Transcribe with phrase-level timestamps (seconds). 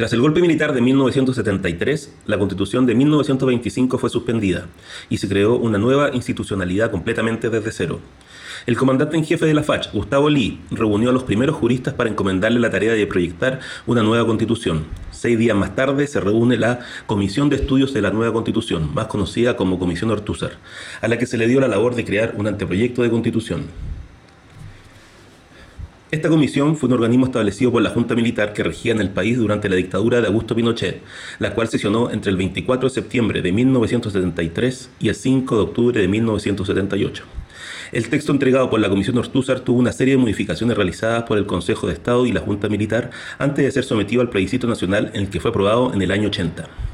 [0.00, 4.64] Tras el golpe militar de 1973, la constitución de 1925 fue suspendida
[5.10, 8.00] y se creó una nueva institucionalidad completamente desde cero.
[8.64, 12.08] El comandante en jefe de la FACH, Gustavo Lee, reunió a los primeros juristas para
[12.08, 14.86] encomendarle la tarea de proyectar una nueva constitución.
[15.10, 19.06] Seis días más tarde se reúne la Comisión de Estudios de la Nueva Constitución, más
[19.08, 20.52] conocida como Comisión Ortúzar,
[21.02, 23.64] a la que se le dio la labor de crear un anteproyecto de constitución.
[26.10, 29.38] Esta comisión fue un organismo establecido por la Junta Militar que regía en el país
[29.38, 31.02] durante la dictadura de Augusto Pinochet,
[31.38, 36.00] la cual sesionó entre el 24 de septiembre de 1973 y el 5 de octubre
[36.00, 37.22] de 1978.
[37.92, 41.46] El texto entregado por la Comisión Ortúzar tuvo una serie de modificaciones realizadas por el
[41.46, 45.22] Consejo de Estado y la Junta Militar antes de ser sometido al plebiscito nacional en
[45.22, 46.89] el que fue aprobado en el año 80.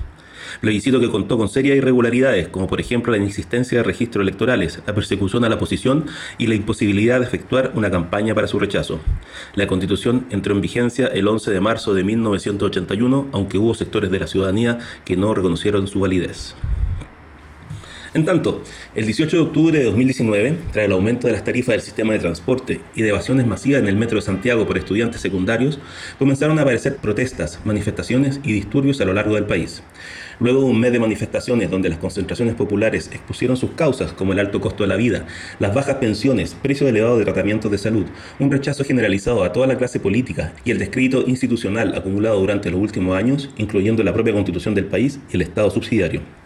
[0.67, 4.97] Plebiscito que contó con serias irregularidades, como por ejemplo la inexistencia de registros electorales, la
[4.97, 6.07] persecución a la oposición
[6.39, 8.99] y la imposibilidad de efectuar una campaña para su rechazo.
[9.55, 14.19] La constitución entró en vigencia el 11 de marzo de 1981, aunque hubo sectores de
[14.19, 16.57] la ciudadanía que no reconocieron su validez.
[18.17, 18.63] En tanto,
[18.95, 22.19] el 18 de octubre de 2019, tras el aumento de las tarifas del sistema de
[22.19, 25.79] transporte y de evasiones masivas en el metro de Santiago por estudiantes secundarios,
[26.19, 29.83] comenzaron a aparecer protestas, manifestaciones y disturbios a lo largo del país.
[30.39, 34.39] Luego de un mes de manifestaciones donde las concentraciones populares expusieron sus causas como el
[34.39, 35.27] alto costo de la vida,
[35.59, 38.05] las bajas pensiones, precios elevados de tratamientos de salud,
[38.39, 42.81] un rechazo generalizado a toda la clase política y el descrédito institucional acumulado durante los
[42.81, 46.46] últimos años, incluyendo la propia constitución del país y el Estado subsidiario.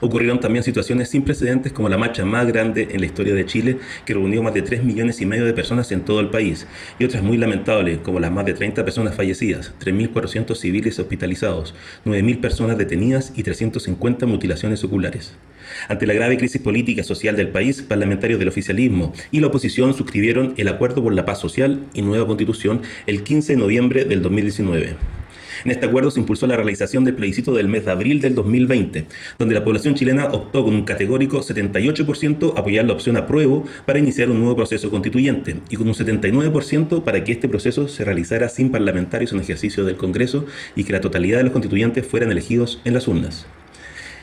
[0.00, 3.78] Ocurrieron también situaciones sin precedentes como la marcha más grande en la historia de Chile,
[4.04, 6.66] que reunió más de 3 millones y medio de personas en todo el país,
[6.98, 11.74] y otras muy lamentables, como las más de 30 personas fallecidas, 3.400 civiles hospitalizados,
[12.04, 15.34] 9.000 personas detenidas y 350 mutilaciones oculares.
[15.88, 19.94] Ante la grave crisis política y social del país, parlamentarios del oficialismo y la oposición
[19.94, 24.22] suscribieron el Acuerdo por la Paz Social y Nueva Constitución el 15 de noviembre del
[24.22, 25.15] 2019.
[25.64, 29.06] En este acuerdo se impulsó la realización del plebiscito del mes de abril del 2020,
[29.38, 33.98] donde la población chilena optó con un categórico 78% a apoyar la opción apruebo para
[33.98, 38.48] iniciar un nuevo proceso constituyente y con un 79% para que este proceso se realizara
[38.48, 42.80] sin parlamentarios en ejercicio del Congreso y que la totalidad de los constituyentes fueran elegidos
[42.84, 43.46] en las urnas.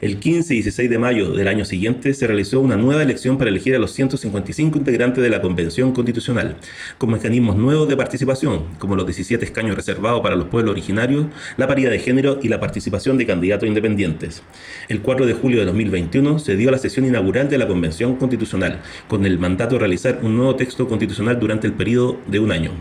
[0.04, 3.50] El 15 y 16 de mayo del año siguiente se realizó una nueva elección para
[3.50, 6.58] elegir a los 155 integrantes de la Convención Constitucional,
[6.98, 11.70] con mecanismos nuevos de participación, como los 17 escaños reservados para los pueblos originarios, la
[11.70, 14.44] paridad de género y la participación de candidatos independientes.
[14.90, 18.82] El 4 de julio de 2021 se dio la sesión inaugural de la Convención Constitucional,
[19.08, 22.72] con el mandato de realizar un nuevo texto constitucional durante el periodo de un año.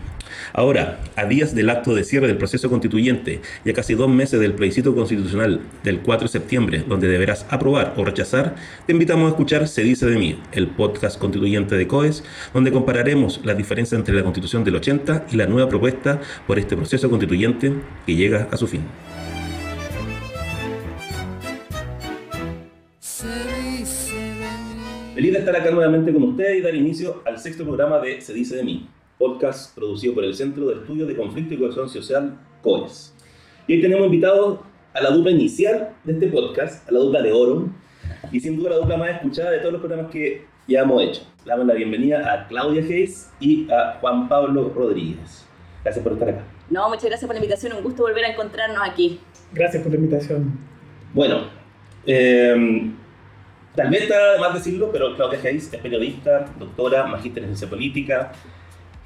[0.55, 4.39] Ahora, a días del acto de cierre del proceso constituyente y a casi dos meses
[4.39, 8.53] del plebiscito constitucional del 4 de septiembre, donde deberás aprobar o rechazar,
[8.85, 13.41] te invitamos a escuchar Se dice de mí, el podcast constituyente de COES, donde compararemos
[13.43, 17.73] las diferencias entre la constitución del 80 y la nueva propuesta por este proceso constituyente
[18.05, 18.81] que llega a su fin.
[25.15, 28.33] Feliz de estar acá nuevamente con ustedes y dar inicio al sexto programa de Se
[28.33, 28.87] dice de mí,
[29.23, 33.15] podcast producido por el Centro de Estudios de Conflicto y Cohesión Social, COES.
[33.67, 34.59] Y hoy tenemos invitados
[34.93, 37.69] a la dupla inicial de este podcast, a la dupla de oro,
[38.33, 41.21] y sin duda la dupla más escuchada de todos los programas que ya hemos hecho.
[41.45, 45.45] Le damos la bienvenida a Claudia Hayes y a Juan Pablo Rodríguez.
[45.85, 46.43] Gracias por estar acá.
[46.69, 49.21] No, muchas gracias por la invitación, un gusto volver a encontrarnos aquí.
[49.53, 50.51] Gracias por la invitación.
[51.13, 51.43] Bueno,
[52.05, 52.91] eh,
[53.73, 58.33] tal vez está más decirlo, pero Claudia Hayes es periodista, doctora, magíster en ciencia política,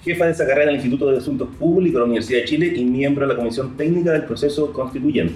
[0.04, 2.74] jefa de esa carrera en el Instituto de Asuntos Públicos de la Universidad de Chile
[2.76, 5.36] y miembro de la Comisión Técnica del Proceso Constituyente.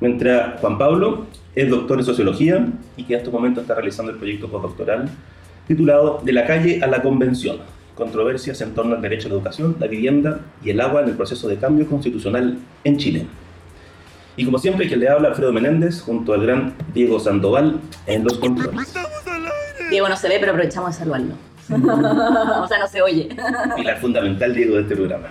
[0.00, 2.66] Mientras Juan Pablo es doctor en Sociología
[2.96, 5.08] y que en estos momentos está realizando el proyecto postdoctoral
[5.66, 7.58] titulado De la calle a la Convención,
[7.94, 11.16] controversias en torno al derecho a la educación, la vivienda y el agua en el
[11.16, 13.26] proceso de cambio constitucional en Chile.
[14.36, 18.36] Y como siempre, quien le habla Alfredo Menéndez junto al gran Diego Sandoval en los
[18.36, 18.94] controles.
[19.88, 21.34] Diego no se ve, pero aprovechamos de saludarlo.
[22.62, 23.28] o sea, no se oye.
[23.76, 25.26] Pilar fundamental, Diego, de este programa.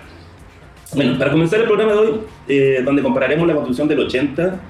[0.94, 4.60] Bueno, para comenzar el programa de hoy, eh, donde compararemos la Constitución del 80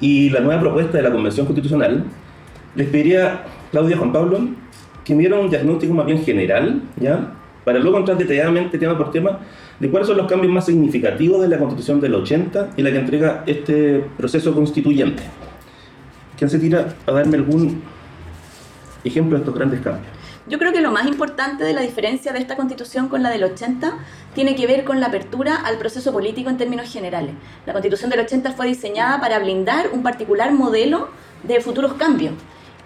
[0.00, 2.04] y la nueva propuesta de la Convención Constitucional,
[2.74, 4.40] les pediría, Claudia Juan Pablo,
[5.04, 7.34] que me dieran un diagnóstico más bien general, ¿ya?
[7.64, 9.40] Para luego entrar detalladamente tema por tema
[9.78, 12.98] de cuáles son los cambios más significativos de la Constitución del 80 y la que
[12.98, 15.22] entrega este proceso constituyente.
[16.36, 17.82] ¿Quién se tira a darme algún
[19.04, 20.23] ejemplo de estos grandes cambios?
[20.46, 23.44] Yo creo que lo más importante de la diferencia de esta constitución con la del
[23.44, 23.94] 80
[24.34, 27.34] tiene que ver con la apertura al proceso político en términos generales.
[27.64, 31.08] La constitución del 80 fue diseñada para blindar un particular modelo
[31.44, 32.34] de futuros cambios.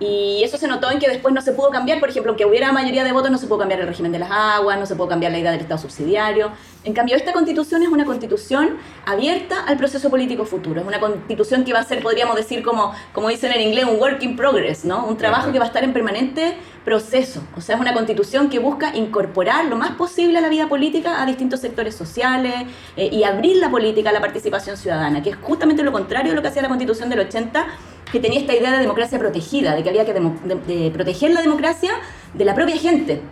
[0.01, 2.71] Y eso se notó en que después no se pudo cambiar, por ejemplo, aunque hubiera
[2.73, 5.09] mayoría de votos, no se pudo cambiar el régimen de las aguas, no se pudo
[5.09, 6.53] cambiar la idea del Estado subsidiario.
[6.85, 10.81] En cambio, esta constitución es una constitución abierta al proceso político futuro.
[10.81, 13.99] Es una constitución que va a ser, podríamos decir, como, como dicen en inglés, un
[14.01, 15.05] work in progress, ¿no?
[15.07, 17.43] Un trabajo que va a estar en permanente proceso.
[17.57, 21.21] O sea, es una constitución que busca incorporar lo más posible a la vida política
[21.21, 22.55] a distintos sectores sociales
[22.97, 26.37] eh, y abrir la política a la participación ciudadana, que es justamente lo contrario de
[26.37, 27.67] lo que hacía la constitución del 80
[28.13, 31.93] que tenía esta idea de democracia protegida, de que había que de proteger la democracia
[32.35, 33.23] de la propia gente.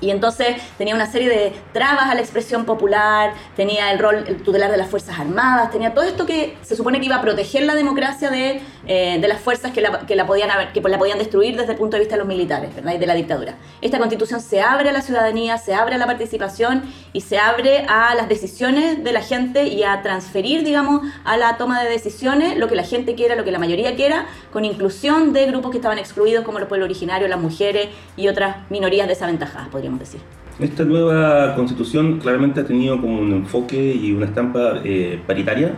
[0.00, 4.70] Y entonces tenía una serie de trabas a la expresión popular, tenía el rol tutelar
[4.70, 7.74] de las Fuerzas Armadas, tenía todo esto que se supone que iba a proteger la
[7.74, 11.56] democracia de, eh, de las fuerzas que la, que la podían que la podían destruir
[11.56, 12.94] desde el punto de vista de los militares ¿verdad?
[12.94, 13.54] y de la dictadura.
[13.80, 16.82] Esta constitución se abre a la ciudadanía, se abre a la participación
[17.12, 21.56] y se abre a las decisiones de la gente y a transferir, digamos, a la
[21.56, 25.32] toma de decisiones lo que la gente quiera, lo que la mayoría quiera, con inclusión
[25.32, 29.68] de grupos que estaban excluidos como los pueblos originarios, las mujeres y otras minorías desaventajadas,
[29.68, 30.20] podríamos decir.
[30.58, 35.72] Esta nueva constitución claramente ha tenido como un enfoque y una estampa eh, paritaria,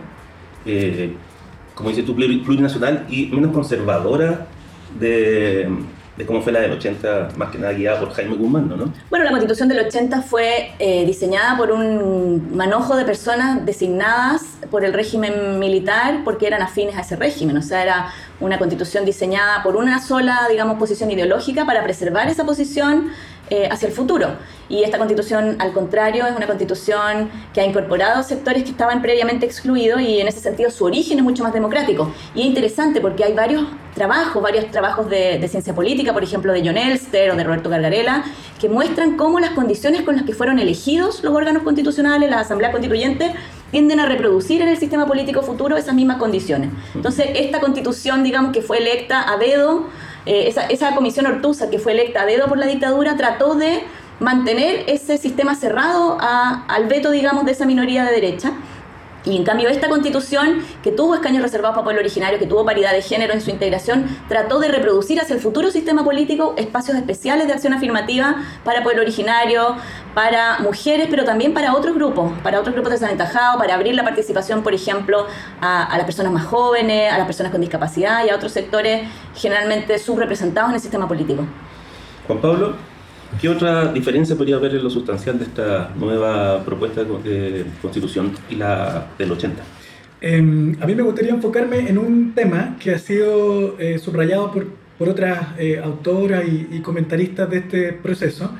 [0.66, 1.14] eh,
[1.74, 4.46] como dices tú, plurinacional y menos conservadora
[4.98, 5.68] de,
[6.16, 8.92] de cómo fue la del 80, más que nada guiada por Jaime Guzmán, ¿no?
[9.08, 14.84] Bueno, la constitución del 80 fue eh, diseñada por un manojo de personas designadas por
[14.84, 19.62] el régimen militar porque eran afines a ese régimen, o sea, era una constitución diseñada
[19.62, 23.08] por una sola, digamos, posición ideológica para preservar esa posición
[23.54, 24.28] eh, hacia el futuro.
[24.70, 29.44] Y esta constitución, al contrario, es una constitución que ha incorporado sectores que estaban previamente
[29.44, 32.10] excluidos y en ese sentido su origen es mucho más democrático.
[32.34, 36.66] Y es interesante porque hay varios trabajos, varios trabajos de, ciencia política, por ejemplo de
[36.66, 38.24] John Elster o de Roberto Gargarela,
[38.58, 42.72] que muestran cómo las condiciones con las que fueron elegidos los órganos constitucionales, la Asamblea
[42.72, 43.34] Constituyente,
[43.70, 46.70] tienden a reproducir en el sistema político futuro esas mismas condiciones.
[46.94, 49.88] Entonces, esta constitución, digamos que fue electa a dedo,
[50.26, 53.82] eh, esa, comisión Ortuza que fue electa a dedo por la dictadura trató de
[54.20, 58.52] mantener ese sistema cerrado al veto, digamos, de esa minoría de derecha.
[59.24, 62.92] Y en cambio esta constitución, que tuvo escaños reservados para pueblo originario, que tuvo paridad
[62.92, 67.46] de género en su integración, trató de reproducir hacia el futuro sistema político espacios especiales
[67.46, 69.76] de acción afirmativa para pueblo originario,
[70.14, 74.62] para mujeres, pero también para otros grupos, para otros grupos desaventajados, para abrir la participación,
[74.62, 75.26] por ejemplo,
[75.60, 79.08] a, a las personas más jóvenes, a las personas con discapacidad y a otros sectores
[79.34, 81.44] generalmente subrepresentados en el sistema político.
[82.26, 82.74] Juan Pablo,
[83.40, 88.56] ¿Qué otra diferencia podría haber en lo sustancial de esta nueva propuesta de constitución y
[88.56, 89.62] la del 80?
[90.20, 94.66] Em, a mí me gustaría enfocarme en un tema que ha sido eh, subrayado por,
[94.96, 98.52] por otras eh, autoras y, comentaristas de este proceso,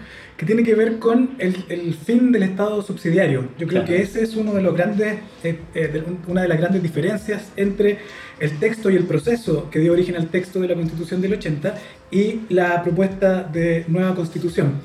[0.43, 3.51] que tiene que ver con el, el fin del Estado subsidiario.
[3.61, 7.53] Yo creo que ese es uno de los grandes, eh, una de las grandes diferencias
[7.55, 7.99] entre
[8.41, 11.77] el texto y el proceso que dio origen al texto de la Constitución del 80
[12.11, 14.81] y la propuesta de nueva Constitución.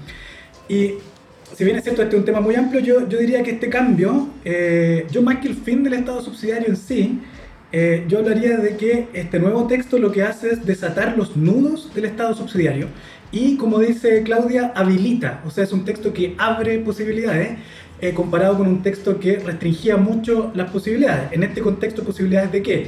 [0.69, 0.93] Y
[1.55, 3.67] si bien es cierto, este es un tema muy amplio, yo, yo diría que este
[3.67, 7.19] cambio, eh, yo más que el fin del Estado subsidiario en sí,
[7.71, 11.91] eh, yo hablaría de que este nuevo texto lo que hace es desatar los nudos
[11.95, 12.89] del Estado subsidiario
[13.31, 17.57] y, como dice Claudia, habilita, o sea, es un texto que abre posibilidades
[17.99, 21.31] eh, comparado con un texto que restringía mucho las posibilidades.
[21.31, 22.87] En este contexto, posibilidades de qué?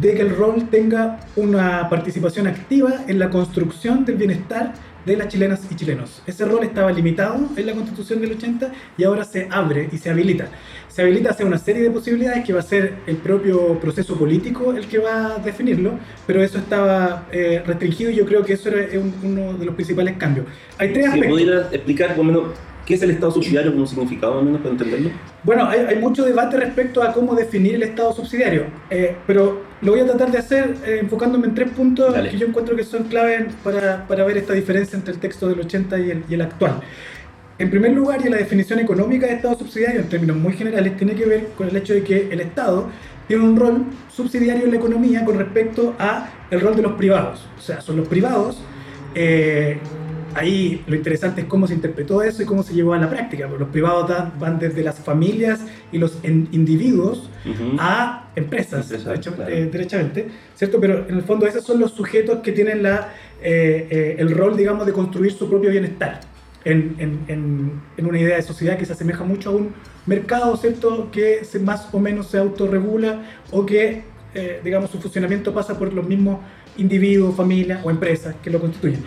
[0.00, 4.74] de que el rol tenga una participación activa en la construcción del bienestar
[5.06, 6.22] de las chilenas y chilenos.
[6.26, 10.10] Ese rol estaba limitado en la constitución del 80 y ahora se abre y se
[10.10, 10.48] habilita.
[10.96, 14.72] Se habilita hacia una serie de posibilidades que va a ser el propio proceso político
[14.72, 18.70] el que va a definirlo, pero eso estaba eh, restringido y yo creo que eso
[18.70, 20.46] era uno de los principales cambios.
[20.78, 21.32] Hay tres aspectos.
[21.32, 22.44] ¿Pudiera explicar menos
[22.86, 25.10] ¿Qué es el Estado subsidiario como significado, al menos para entenderlo?
[25.42, 29.92] Bueno, hay, hay, mucho debate respecto a cómo definir el Estado subsidiario, eh, pero lo
[29.92, 33.04] voy a tratar de hacer eh, enfocándome en tres puntos que yo encuentro que son
[33.04, 36.40] claves para, para, ver esta diferencia entre el texto del 80 y el, y el
[36.40, 36.80] actual.
[37.58, 41.14] En primer lugar, y la definición económica de Estado subsidiario, en términos muy generales, tiene
[41.14, 42.88] que ver con el hecho de que el Estado
[43.26, 47.48] tiene un rol subsidiario en la economía con respecto a el rol de los privados.
[47.58, 48.60] O sea, son los privados
[49.18, 49.78] eh,
[50.34, 53.48] ahí lo interesante es cómo se interpretó eso y cómo se llevó a la práctica.
[53.48, 55.60] Los privados van desde las familias
[55.90, 57.30] y los individuos
[57.78, 60.78] a empresas, eh, derechamente, ¿cierto?
[60.78, 64.84] Pero en el fondo esos son los sujetos que tienen la, eh, el rol, digamos,
[64.84, 66.20] de construir su propio bienestar.
[66.66, 69.72] En, en, en, una idea de sociedad que se asemeja mucho a un
[70.04, 71.10] mercado, ¿cierto?
[71.12, 74.02] Que se, más o menos se autorregula o que,
[74.64, 76.40] digamos, su funcionamiento pasa por los mismos
[76.78, 79.04] individuos, familias o empresas que lo constituyen.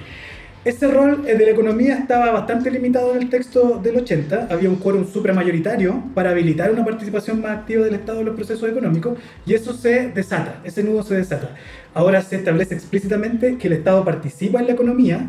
[0.66, 4.48] ese rol de la economía estaba bastante limitado en el texto del 80.
[4.50, 8.70] Había un quórum supramayoritario para habilitar una participación más activa del Estado en los procesos
[8.70, 11.56] económicos y eso se desata, ese nudo se desata.
[11.94, 15.28] Ahora se establece explícitamente que el Estado participa en la economía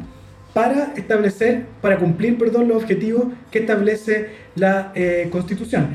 [0.52, 5.88] para establecer, para cumplir, perdón, los objetivos que establece la eh, Constitución.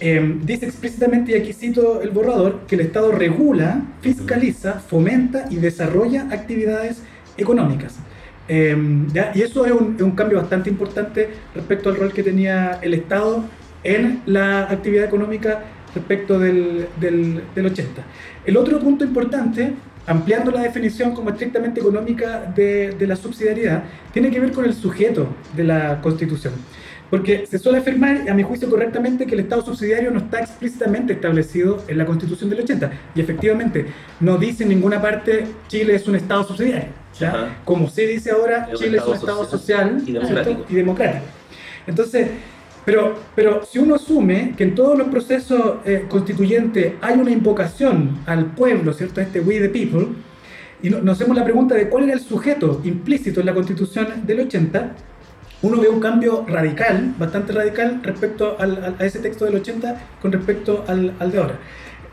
[0.00, 5.56] Em, dice explícitamente, y aquí cito el borrador, que el Estado regula, fiscaliza, fomenta y
[5.56, 7.02] desarrolla actividades
[7.36, 7.96] económicas.
[8.46, 12.94] Em, y eso es un, un, cambio bastante importante respecto al rol que tenía el
[12.94, 13.44] Estado
[13.84, 18.02] en la actividad económica respecto del, del, del 80.
[18.46, 19.72] El otro punto importante
[20.08, 24.74] ampliando la definición como estrictamente económica de, de, la subsidiariedad, tiene que ver con el
[24.74, 26.54] sujeto de la Constitución.
[27.10, 31.14] Porque se suele afirmar, a mi juicio correctamente, que el Estado subsidiario no está explícitamente
[31.14, 32.90] establecido en la Constitución del 80.
[33.14, 33.86] Y efectivamente,
[34.20, 36.90] no dice en ninguna parte Chile es un Estado subsidiario.
[37.18, 37.58] ¿ya?
[37.64, 40.64] Como se dice ahora, Chile es un Estado social, y, democrático.
[40.68, 41.24] y democrático.
[41.86, 42.28] Entonces,
[42.88, 48.20] pero, pero si uno asume que en todos los procesos eh, constituyentes hay una invocación
[48.24, 49.20] al pueblo, ¿cierto?
[49.20, 50.06] Este we the people,
[50.82, 54.40] y nos hacemos la pregunta de cuál era el sujeto implícito en la constitución del
[54.40, 54.92] 80,
[55.60, 60.86] uno ve un cambio radical, bastante radical, respecto a ese texto del 80 con respecto
[60.88, 61.58] al, al, de ahora.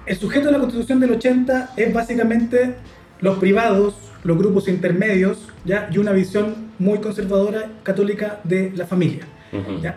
[0.05, 2.75] El sujeto de la constitución del 80 es básicamente
[3.22, 5.88] los privados, los grupos intermedios, ¿ya?
[5.89, 9.25] y una visión muy conservadora católica de la familia.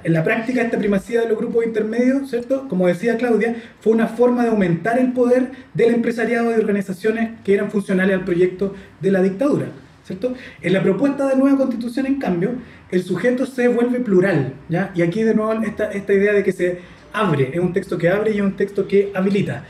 [0.05, 2.67] En la práctica, esta primacía de los grupos intermedios, ¿cierto?
[2.69, 7.31] Como decía Claudia, fue una forma de aumentar el poder del empresariado y de organizaciones
[7.45, 9.67] que eran funcionales al proyecto de la dictadura.
[10.05, 10.35] ¿cierto?
[10.63, 12.53] En la propuesta de nueva constitución, en cambio,
[12.91, 14.91] el sujeto se vuelve plural, ¿ya?
[14.95, 16.79] Y aquí de nuevo esta, esta idea de que se
[17.13, 19.65] abre, es un texto que abre y es un texto que habilita.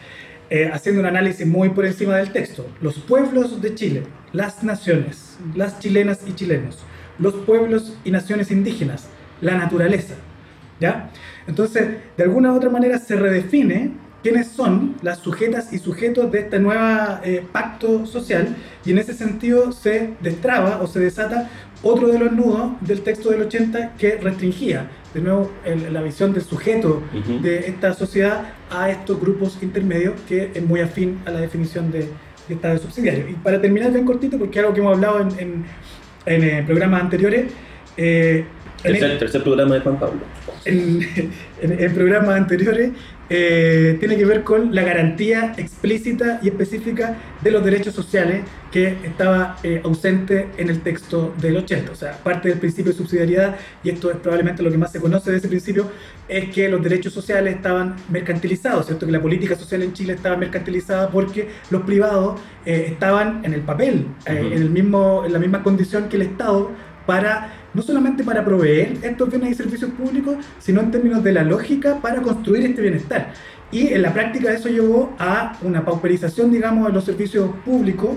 [0.51, 2.67] Eh, haciendo un análisis muy por encima del texto.
[2.81, 6.79] Los pueblos de Chile, las naciones, las chilenas y chilenos,
[7.19, 10.15] los pueblos y naciones indígenas, la naturaleza.
[10.81, 11.11] ¿ya?
[11.47, 13.93] Entonces, de alguna u otra manera se redefine
[14.23, 16.83] quiénes son las sujetas y sujetos de este nuevo
[17.25, 21.49] eh, pacto social y en ese sentido se destraba o se desata
[21.83, 26.33] otro de los nudos del texto del 80 que restringía de nuevo el, la visión
[26.33, 27.41] del sujeto uh -huh.
[27.41, 32.09] de esta sociedad a estos grupos intermedios que es muy afín a la definición de,
[32.49, 33.29] de Estado subsidiario.
[33.29, 35.65] Y para terminar bien cortito, porque es algo que hemos hablado en, en,
[36.27, 37.53] en eh, programas anteriores,
[37.97, 38.45] eh,
[38.83, 40.21] tercer, el, tercer programa de Juan Pablo.
[40.65, 41.03] En,
[41.63, 42.91] en, en programas anteriores
[43.31, 48.43] eh, tiene que ver con la garantía explícita y específica de los derechos sociales
[48.73, 51.93] que estaba eh, ausente en el texto del 80.
[51.93, 55.01] O sea, parte del principio de subsidiariedad, y esto es probablemente lo que más se
[55.01, 55.91] conoce de ese principio,
[56.27, 59.05] es que los derechos sociales estaban mercantilizados, ¿cierto?
[59.05, 63.61] Que la política social en Chile estaba mercantilizada porque los privados eh, estaban en el
[63.61, 64.53] papel, uh -huh.
[64.53, 66.71] en, el mismo, en la misma condición que el Estado
[67.05, 71.43] para no solamente para proveer estos bienes y servicios públicos, sino en términos de la
[71.43, 73.33] lógica para construir este bienestar.
[73.71, 78.11] Y en la práctica eso llevó a una pauperización, digamos, de los servicios públicos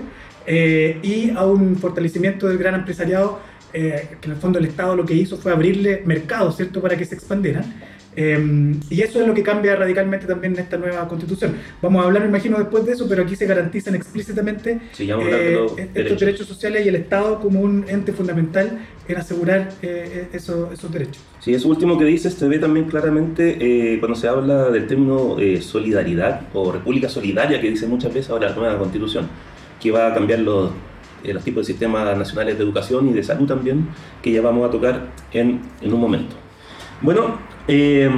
[0.46, 3.40] eh, y a un fortalecimiento del gran empresariado,
[3.74, 6.96] eh, que en el fondo el Estado lo que hizo fue abrirle mercados, ¿cierto?, para
[6.96, 7.64] que se expandieran.
[8.14, 11.56] Eh, y eso es lo que cambia radicalmente también en esta nueva constitución.
[11.80, 15.58] Vamos a hablar, me imagino, después de eso, pero aquí se garantizan explícitamente sí, eh,
[15.76, 16.20] estos derechos.
[16.20, 16.46] derechos.
[16.46, 21.22] sociales y el Estado como un ente fundamental en asegurar eh, eso, esos derechos.
[21.40, 25.36] Sí, eso último que dices se ve también claramente eh, cuando se habla del término
[25.60, 29.26] solidaridad o república solidaria que dice muchas veces ahora la nueva constitución,
[29.80, 30.70] que va a cambiar los,
[31.24, 33.88] los tipos de sistemas nacionales de educación y de salud también,
[34.22, 36.41] que ya vamos a tocar en, en un momento.
[37.02, 38.08] Bueno, eh,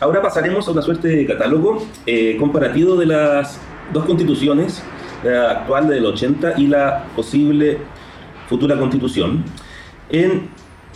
[0.00, 3.58] ahora pasaremos a una suerte de catálogo eh, comparativo de las
[3.90, 4.82] dos constituciones,
[5.24, 7.78] la actual del 80 y la posible
[8.50, 9.44] futura constitución.
[10.10, 10.48] En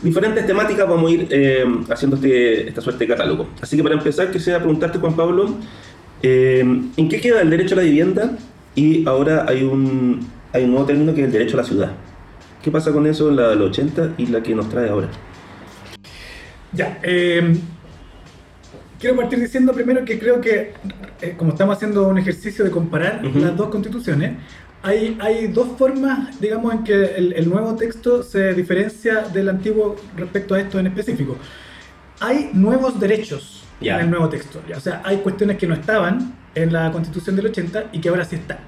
[0.03, 3.49] diferentes temáticas vamos a ir eh, haciendo este, esta suerte de catálogo.
[3.62, 5.55] Así que para empezar, quisiera preguntarte, Juan Pablo,
[6.23, 8.33] eh, ¿en qué queda el derecho a la vivienda?
[8.75, 10.21] Y ahora hay un,
[10.53, 11.93] hay un nuevo término que es el derecho a la ciudad.
[12.62, 15.09] ¿Qué pasa con eso en la del 80 y la que nos trae ahora?
[16.73, 17.57] Ya, eh,
[18.99, 20.73] quiero partir diciendo primero que creo que,
[21.21, 23.41] eh, como estamos haciendo un ejercicio de comparar uh -huh.
[23.41, 24.33] las dos constituciones,
[24.83, 29.97] hay, hay dos formas, digamos, en que el, el, nuevo texto se diferencia del antiguo
[30.17, 31.37] respecto a esto en específico.
[32.21, 33.97] Hay nuevos derechos yeah.
[33.97, 34.77] en el nuevo texto, ¿ya?
[34.77, 38.25] o sea, hay cuestiones que no estaban en la constitución del 80 y que ahora
[38.25, 38.59] sí están.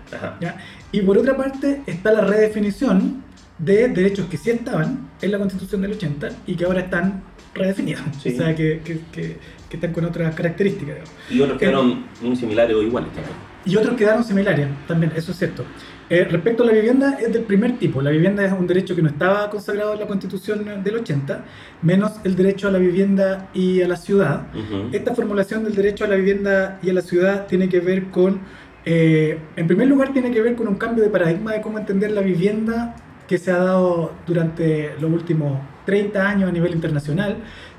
[0.40, 0.56] ¿ya?
[0.90, 3.22] Y por otra parte está la redefinición
[3.58, 7.22] de derechos que sí estaban en la constitución del 80 y que ahora están
[7.54, 8.30] redefinidos, sí.
[8.34, 9.36] o sea, que, que, que,
[9.68, 10.94] que, están con otras características.
[10.94, 11.10] Digamos.
[11.30, 13.34] Y otros quedaron muy similares o iguales también.
[13.64, 15.64] y otros quedaron similares, también, eso es cierto.
[16.12, 18.02] Eh, respecto a la vivienda, es del primer tipo.
[18.02, 21.42] La vivienda es un derecho que no estaba consagrado en la Constitución del 80,
[21.80, 24.48] menos el derecho a la vivienda y a la ciudad.
[24.92, 28.40] Esta formulación del derecho a la vivienda y a la ciudad tiene que ver con,
[28.84, 32.10] eh, en primer lugar, tiene que ver con un cambio de paradigma de cómo entender
[32.10, 32.94] la vivienda
[33.26, 37.36] que se ha dado durante los últimos 30 años a nivel internacional.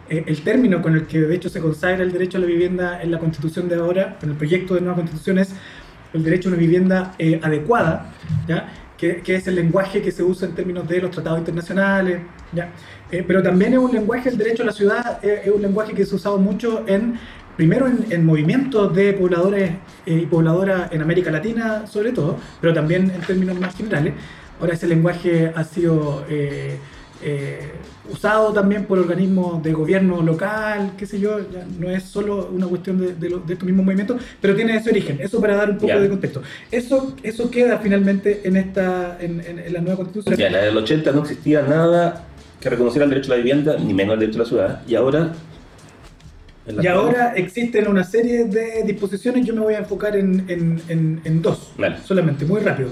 [0.10, 3.02] Eh, el término con el que de hecho se consagra el derecho a la vivienda
[3.02, 5.54] en la constitución de ahora, en el proyecto de nueva constitución, es
[6.14, 8.12] el derecho a una vivienda eh, adecuada,
[8.48, 8.70] ¿ya?
[8.98, 12.22] Que, que, es el lenguaje que se usa en términos de los tratados internacionales,
[12.54, 12.70] ¿ya?
[13.12, 15.94] Eh, pero también es un lenguaje, el derecho a la ciudad eh, es un lenguaje
[15.94, 17.20] que se ha usado mucho en,
[17.58, 19.72] primero en, en movimientos de pobladores
[20.06, 24.14] y pobladoras en América Latina sobre todo, pero también en términos más generales.
[24.60, 26.78] Ahora ese lenguaje ha sido eh,
[28.14, 32.68] usado también por organismos de gobierno local, qué sé yo, ya no es solo una
[32.68, 35.78] cuestión de, de, de estos mismos movimientos, pero tiene ese origen, eso para dar un
[35.78, 36.42] poco de contexto.
[36.72, 40.38] Eso, eso queda finalmente en, esta, en, en, la nueva constitución.
[40.38, 42.28] Ya, en la del 80 no existía nada
[42.60, 44.96] que reconociera el derecho a la vivienda, ni menos el derecho a la ciudad, y
[44.96, 45.34] ahora...
[46.66, 51.42] Y ahora existen una serie de disposiciones, yo me voy a enfocar en, en, en
[51.42, 51.98] dos, vale.
[52.06, 52.92] solamente, muy rápido.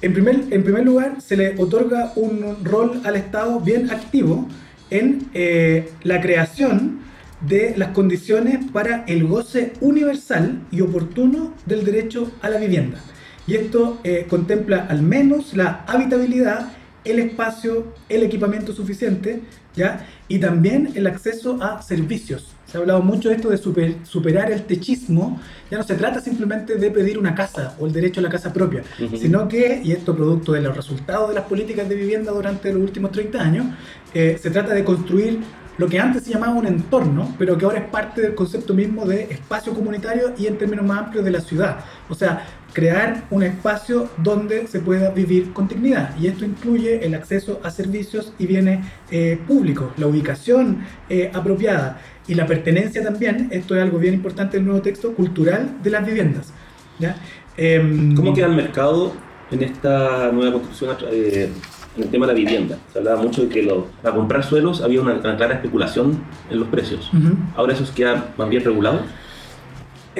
[0.00, 4.46] En primer, en lugar, se le otorga un rol al Estado bien activo
[4.90, 7.00] en eh, la creación
[7.40, 13.00] de las condiciones para el goce universal y oportuno del derecho a la vivienda.
[13.48, 16.72] Y esto eh, contempla al menos la habitabilidad,
[17.04, 19.40] el espacio, el equipamiento suficiente,
[19.74, 20.06] ¿ya?
[20.28, 24.52] y también el acceso a servicios se ha hablado mucho de esto de super, superar
[24.52, 25.40] el techismo.
[25.70, 28.52] Ya no se trata simplemente de pedir una casa o el derecho a la casa
[28.52, 29.18] propia, uh -huh.
[29.18, 32.82] sino que, y esto producto de los resultados de las políticas de vivienda durante los
[32.82, 33.66] últimos 30 años,
[34.12, 35.40] eh, se trata de construir
[35.78, 39.06] lo que antes se llamaba un entorno, pero que ahora es parte del concepto mismo
[39.06, 41.78] de espacio comunitario y en términos más amplios de la ciudad.
[42.08, 46.16] O sea, crear un espacio donde se pueda vivir con dignidad.
[46.18, 52.00] Y esto incluye el acceso a servicios y bienes eh, públicos, la ubicación eh, apropiada
[52.28, 56.06] y la pertenencia también, esto es algo bien importante del nuevo texto, cultural de las
[56.06, 56.52] viviendas.
[56.98, 57.16] ¿ya?
[57.56, 59.14] Eh, ¿Cómo queda el mercado
[59.50, 61.50] en esta nueva constitución eh,
[61.96, 62.78] en el tema de la vivienda?
[62.92, 66.60] Se hablaba mucho de que lo, para comprar suelos había una, una, clara especulación en
[66.60, 67.10] los precios.
[67.12, 67.36] Uh -huh.
[67.56, 69.00] ¿Ahora eso queda más bien regulado?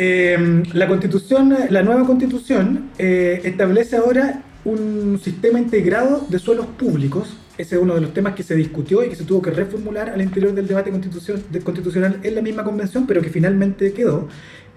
[0.01, 7.37] Eh, la constitución, la nueva constitución eh, establece ahora un sistema integrado de suelos públicos.
[7.59, 10.11] Ese es uno de los temas que se discutió y que se tuvo que reformular
[10.11, 14.29] al interior del debate constitucional en la misma convención, pero que finalmente quedó.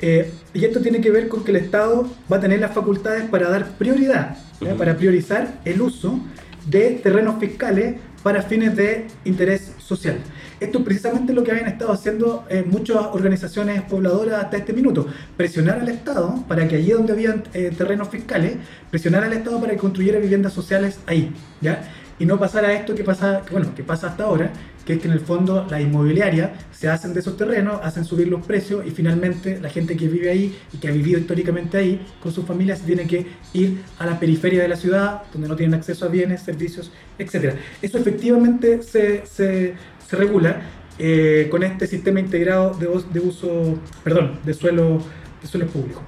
[0.01, 3.29] Eh, y esto tiene que ver con que el Estado va a tener las facultades
[3.29, 4.77] para dar prioridad, uh -huh.
[4.77, 6.19] para priorizar el uso
[6.67, 10.17] de terrenos fiscales para fines de interés social.
[10.59, 15.07] Esto es precisamente lo que habían estado haciendo eh, muchas organizaciones pobladoras hasta este minuto,
[15.35, 18.57] presionar al Estado para que allí donde había eh, terrenos fiscales,
[18.91, 21.81] presionar al Estado para que construyera viviendas sociales ahí, ¿ya?
[22.21, 24.51] Y no pasara esto que pasa, bueno, que pasa hasta ahora,
[24.85, 28.27] que es que en el fondo las inmobiliarias se hacen de esos terrenos, hacen subir
[28.27, 32.05] los precios y finalmente la gente que vive ahí y que ha vivido históricamente ahí
[32.21, 35.55] con sus familias se tiene que ir a la periferia de la ciudad, donde no
[35.55, 37.55] tienen acceso a bienes, servicios, etc.
[37.81, 39.73] Eso efectivamente se, se,
[40.07, 40.61] se regula
[40.99, 45.01] eh, con este sistema integrado de, uso, perdón, de suelo,
[45.41, 46.03] de suelo público.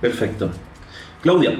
[0.00, 0.50] Perfecto.
[1.22, 1.56] Claudia,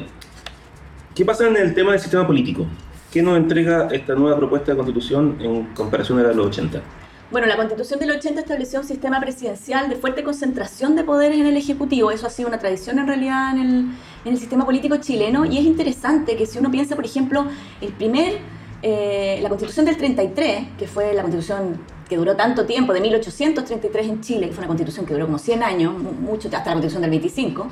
[1.14, 2.66] ¿qué pasa en el tema del sistema político?
[3.10, 6.82] ¿Qué nos entrega esta nueva propuesta de constitución en comparación a la de los 80?
[7.30, 11.46] Bueno, la constitución del 80 estableció un sistema presidencial de fuerte concentración de poderes en
[11.46, 12.10] el Ejecutivo.
[12.10, 16.36] Eso ha sido una tradición en realidad en el, sistema político chileno y es interesante
[16.36, 17.46] que si uno piensa, por ejemplo,
[17.80, 18.38] el primer,
[18.82, 24.08] eh, la constitución del 33, que fue la constitución que duró tanto tiempo, de 1833
[24.08, 27.02] en Chile, que fue una constitución que duró como 100 años, mucho hasta la constitución
[27.02, 27.66] del 25,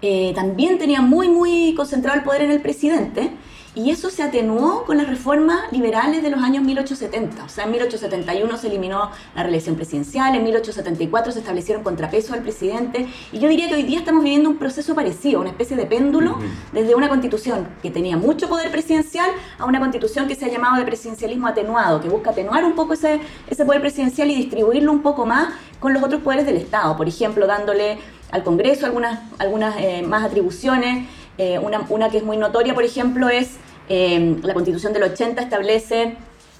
[0.00, 3.32] eh, también tenía muy, muy concentrado el poder en el presidente
[3.74, 7.44] y eso se atenuó con las reformas liberales de los años 1870.
[7.44, 12.42] O sea, en 1871 se eliminó la reelección presidencial, en 1874 se establecieron contrapesos al
[12.42, 13.06] presidente.
[13.32, 16.32] Y yo diría que hoy día estamos viviendo un proceso parecido, una especie de péndulo,
[16.32, 16.72] uh -huh.
[16.72, 20.76] desde una constitución que tenía mucho poder presidencial a una constitución que se ha llamado
[20.76, 25.02] de presidencialismo atenuado, que busca atenuar un poco ese, ese poder presidencial y distribuirlo un
[25.02, 26.96] poco más con los otros poderes del Estado.
[26.96, 27.98] Por ejemplo, dándole
[28.30, 31.06] al Congreso algunas, algunas eh, más atribuciones.
[31.38, 33.56] Eh, una, una que es muy notoria, por ejemplo, es
[33.88, 36.16] eh, la Constitución del 80 establece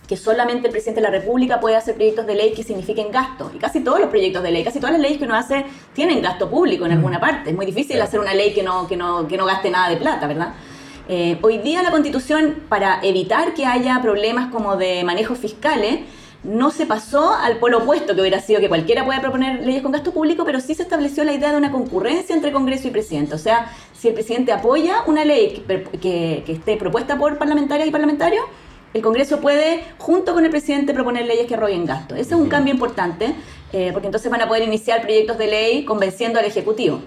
[0.08, 3.50] que solamente el presidente de la República puede hacer proyectos de ley que signifiquen gasto.
[3.54, 6.22] Y casi todos los proyectos de ley, casi todas las leyes que uno hace tienen
[6.22, 7.50] gasto público en alguna parte.
[7.50, 9.98] Es muy difícil hacer una ley que no, que no, que no gaste nada de
[9.98, 10.54] plata, ¿verdad?
[11.10, 16.00] Eh, hoy día la Constitución, para evitar que haya problemas como de manejos fiscales,
[16.44, 19.92] no se pasó al polo opuesto, que hubiera sido que cualquiera puede proponer leyes con
[19.92, 23.34] gasto público, pero sí se estableció la idea de una concurrencia entre Congreso y Presidente.
[23.34, 25.64] O sea, si el presidente apoya una ley
[26.00, 28.44] que, esté propuesta por parlamentarias y parlamentarios,
[28.94, 32.14] el Congreso puede, junto con el presidente, proponer leyes que arroyen gasto.
[32.14, 33.34] Ese es un cambio importante,
[33.72, 37.00] eh, porque entonces van a poder iniciar proyectos de ley convenciendo al Ejecutivo.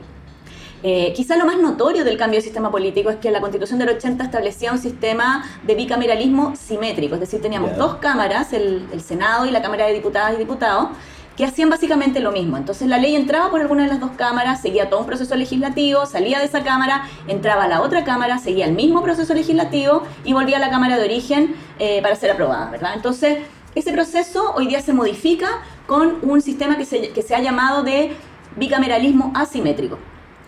[0.84, 3.90] Eh, quizá lo más notorio del cambio de sistema político es que la constitución del
[3.90, 9.52] 80 establecía un sistema de bicameralismo simétrico, es decir, teníamos dos cámaras, el, Senado y
[9.52, 10.90] la Cámara de Diputadas y Diputados,
[11.38, 12.58] que hacían básicamente lo mismo.
[12.58, 16.06] Entonces la ley entraba por alguna de las dos cámaras, seguía todo un proceso legislativo,
[16.06, 20.34] salía de esa cámara, entraba a la otra cámara, seguía el mismo proceso legislativo y
[20.34, 22.94] volvía a la cámara de origen eh, para ser aprobada, ¿verdad?
[22.96, 23.40] Entonces
[23.76, 25.48] ese proceso hoy día se modifica
[25.88, 28.12] con un sistema que se, que se ha llamado de
[28.58, 29.98] bicameralismo asimétrico.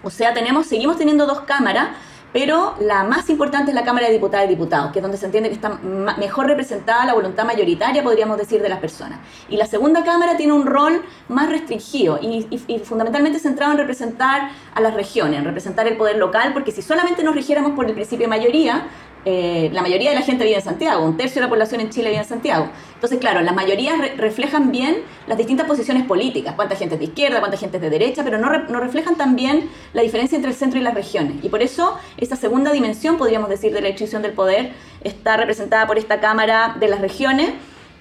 [0.03, 1.89] O sea, tenemos, seguimos teniendo dos cámaras,
[2.33, 5.27] pero la más importante es la Cámara de Diputadas y Diputados, que es donde se
[5.27, 5.69] entiende que está
[6.17, 9.19] mejor representada la voluntad mayoritaria, podríamos decir, de las personas.
[9.49, 14.49] Y la segunda Cámara tiene un rol más restringido y, y, fundamentalmente centrado en representar
[14.73, 17.93] a las regiones, en representar el poder local, porque si solamente nos rigiéramos por el
[17.93, 18.87] principio de mayoría,
[19.25, 21.89] eh, la mayoría de la gente vive en Santiago, un tercio de la población en
[21.89, 22.69] Chile vive en Santiago.
[22.95, 27.39] Entonces, claro, las mayorías reflejan bien las distintas posiciones políticas, cuánta gente es de izquierda,
[27.39, 30.79] cuánta gente es de derecha, pero no, no reflejan también la diferencia entre el centro
[30.79, 31.43] y las regiones.
[31.43, 34.71] Y por eso esa segunda dimensión, podríamos decir, de la distribución del poder
[35.03, 37.51] está representada por esta Cámara de las Regiones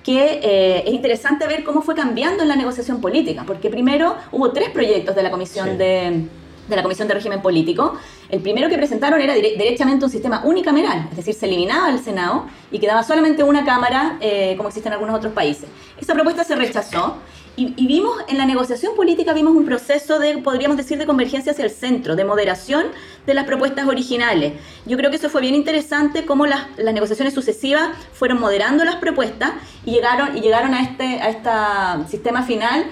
[0.02, 4.50] que eh, es interesante ver cómo fue cambiando en la negociación política, porque primero hubo
[4.50, 6.26] tres proyectos de la Comisión de
[6.68, 7.96] de la Comisión de Régimen Político,
[8.28, 12.46] el primero que presentaron era derechamente un sistema unicameral, es decir, se eliminaba el Senado
[12.70, 15.68] y quedaba solamente una Cámara, eh, como existe en algunos otros países.
[16.00, 17.16] Esa propuesta se rechazó
[17.54, 21.64] y, vimos en la negociación política, vimos un proceso de, podríamos decir, de convergencia hacia
[21.64, 22.86] el centro, de moderación
[23.26, 24.54] de las propuestas originales.
[24.86, 28.96] Yo creo que eso fue bien interesante, cómo las, las negociaciones sucesivas fueron moderando las
[28.96, 29.52] propuestas
[29.84, 32.86] y llegaron, y llegaron a este a este sistema final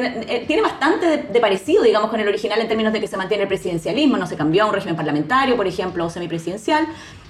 [0.00, 3.16] que eh, tiene bastante de, parecido, digamos, con el original en términos de que se
[3.16, 6.86] mantiene el presidencialismo, no se cambió a un régimen parlamentario, por ejemplo, o semipresidencial,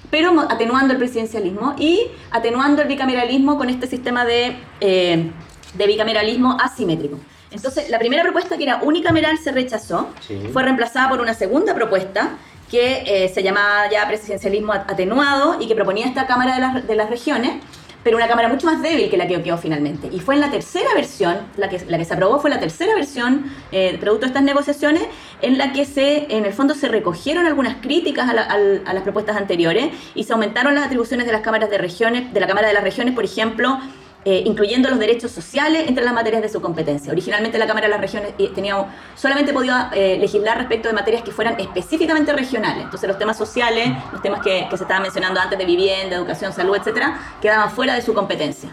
[0.09, 5.31] pero atenuando el presidencialismo y atenuando el bicameralismo con este sistema de, eh,
[5.73, 7.19] de bicameralismo asimétrico.
[7.51, 10.09] Entonces, la primera propuesta, que era unicameral, se rechazó,
[10.51, 12.31] fue reemplazada por una segunda propuesta
[12.69, 16.95] que eh, se llamaba ya presidencialismo atenuado y que proponía esta Cámara de las, de
[16.95, 17.61] las Regiones,
[18.03, 20.09] pero una cámara mucho más débil que la que quedó finalmente.
[20.11, 22.93] Y fue en la tercera versión, la que, la que se aprobó fue la tercera
[22.95, 25.03] versión, eh, producto de estas negociaciones,
[25.41, 29.37] en la que se, en el fondo se recogieron algunas críticas a, a las propuestas
[29.37, 32.73] anteriores y se aumentaron las atribuciones de las cámaras de regiones, de la Cámara de
[32.73, 33.79] las Regiones, por ejemplo,
[34.25, 37.11] eh, incluyendo los derechos sociales entre las materias de su competencia.
[37.11, 41.23] Originalmente la Cámara de las Regiones eh, tenía, solamente podía eh, legislar respecto de materias
[41.23, 42.85] que fueran específicamente regionales.
[42.85, 46.75] Entonces los temas sociales, los temas que, se estaban mencionando antes de vivienda, educación, salud,
[46.77, 48.69] etcétera, quedaban fuera de su competencia.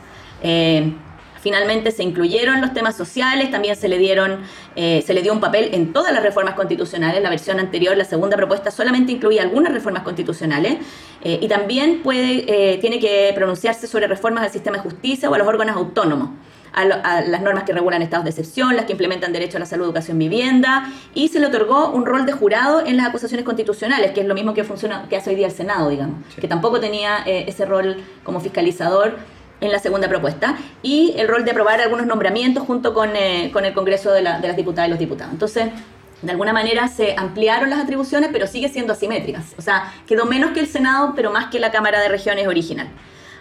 [1.41, 4.41] Finalmente se incluyeron los temas sociales, también se le, dieron,
[4.77, 7.23] eh, se le dio un papel en todas las reformas constitucionales.
[7.23, 10.77] La versión anterior, la segunda propuesta, solamente incluía algunas reformas constitucionales
[11.23, 15.35] eh, y también puede, eh, tiene que pronunciarse sobre reformas al sistema de justicia o
[15.35, 16.31] a los órganos autónomos.
[16.73, 19.87] A, las normas que regulan estados de excepción, las que implementan derecho a la salud,
[19.87, 24.21] educación, vivienda, y se le otorgó un rol de jurado en las acusaciones constitucionales, que
[24.21, 27.25] es lo mismo que funciona, que hace hoy día el Senado, digamos, que tampoco tenía
[27.27, 29.17] ese rol como fiscalizador
[29.61, 33.65] en la segunda propuesta, y el rol de aprobar algunos nombramientos junto con, eh, con
[33.65, 35.33] el Congreso de, las diputadas y los diputados.
[35.33, 35.67] Entonces,
[36.23, 39.55] de alguna manera se ampliaron las atribuciones, pero sigue siendo asimétricas.
[39.59, 42.89] O sea, quedó menos que el Senado, pero más que la Cámara de Regiones original.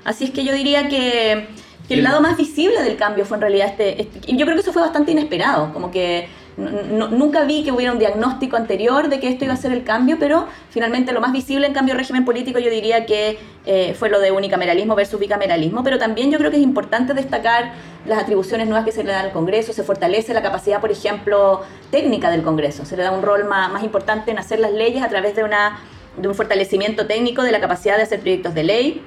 [0.04, 1.48] Así es que yo diría que,
[1.90, 4.72] el lado más visible del cambio fue en realidad este, este, yo creo que eso
[4.72, 6.28] fue bastante inesperado, como que
[6.60, 10.17] nunca vi que hubiera un diagnóstico anterior de que esto iba a ser el cambio,
[10.19, 14.10] pero finalmente lo más visible en cambio de régimen político yo diría que eh, fue
[14.10, 17.72] lo de unicameralismo versus bicameralismo, pero también yo creo que es importante destacar
[18.06, 21.62] las atribuciones nuevas que se le dan al Congreso, se fortalece la capacidad, por ejemplo,
[21.91, 25.08] técnica del Congreso, se le da un rol más, importante en hacer las leyes a
[25.08, 25.80] través de, una,
[26.17, 29.04] de un fortalecimiento técnico de la capacidad de hacer proyectos de ley.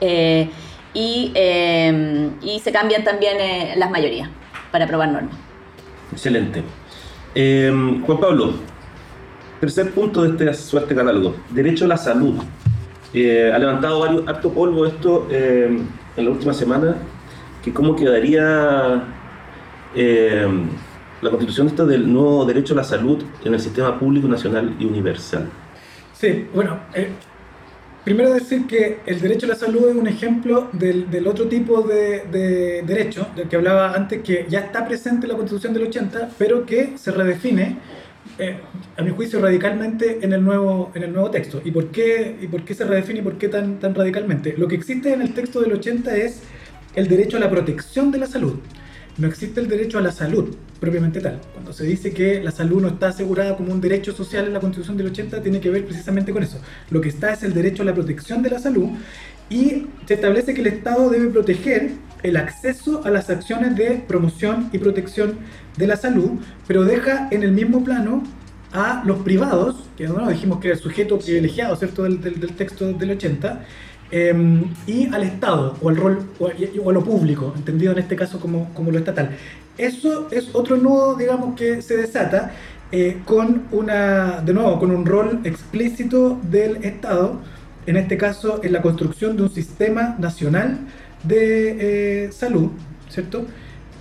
[0.00, 0.50] Eh,
[0.94, 3.38] y, eh, y, se cambian también
[3.78, 4.28] las mayorías
[4.70, 5.34] para aprobar normas.
[6.12, 6.62] Excelente.
[7.34, 8.52] Em, Juan Pablo,
[9.58, 12.34] tercer punto de este suerte catálogo, derecho a la salud.
[13.14, 16.96] Eh, ha levantado varios, harto polvo esto em, en la última semana,
[17.64, 19.04] que cómo quedaría
[19.94, 20.68] em,
[21.22, 24.84] la constitución esta del nuevo derecho a la salud en el sistema público nacional y
[24.84, 25.48] universal.
[26.12, 27.12] Sí, bueno, eh,
[28.04, 31.82] Primero decir que el derecho a la salud es un ejemplo del, del otro tipo
[31.82, 35.84] de, de, derecho del que hablaba antes, que ya está presente en la Constitución del
[35.84, 37.78] 80, pero que se redefine,
[38.38, 38.56] eh,
[38.96, 41.62] a mi juicio, radicalmente en el nuevo, en el nuevo texto.
[41.64, 44.54] ¿Y por, qué, ¿Y por qué se redefine y por qué tan, tan radicalmente?
[44.56, 46.42] Lo que existe en el texto del 80 es
[46.96, 48.58] el derecho a la protección de la salud.
[49.18, 51.40] No existe el derecho a la salud propiamente tal.
[51.52, 54.60] Cuando se dice que la salud no está asegurada como un derecho social en la
[54.60, 56.60] Constitución del 80, tiene que ver precisamente con eso.
[56.90, 58.88] Lo que está es el derecho a la protección de la salud
[59.48, 64.70] y se establece que el Estado debe proteger el acceso a las acciones de promoción
[64.72, 65.38] y protección
[65.76, 68.22] de la salud, pero deja en el mismo plano
[68.72, 72.04] a los privados, que bueno, dijimos que era el sujeto privilegiado ¿cierto?
[72.04, 73.64] Del, del, texto del 80,
[74.12, 78.38] em, y al Estado, o al rol, o a, lo público, entendido en este caso
[78.38, 79.30] como, como, lo estatal.
[79.76, 82.52] Eso es otro nudo, digamos, que se desata
[82.92, 87.40] eh, con una, de nuevo, con un rol explícito del Estado,
[87.86, 90.78] en este caso en la construcción de un sistema nacional
[91.24, 92.70] de eh, salud,
[93.08, 93.46] ¿cierto?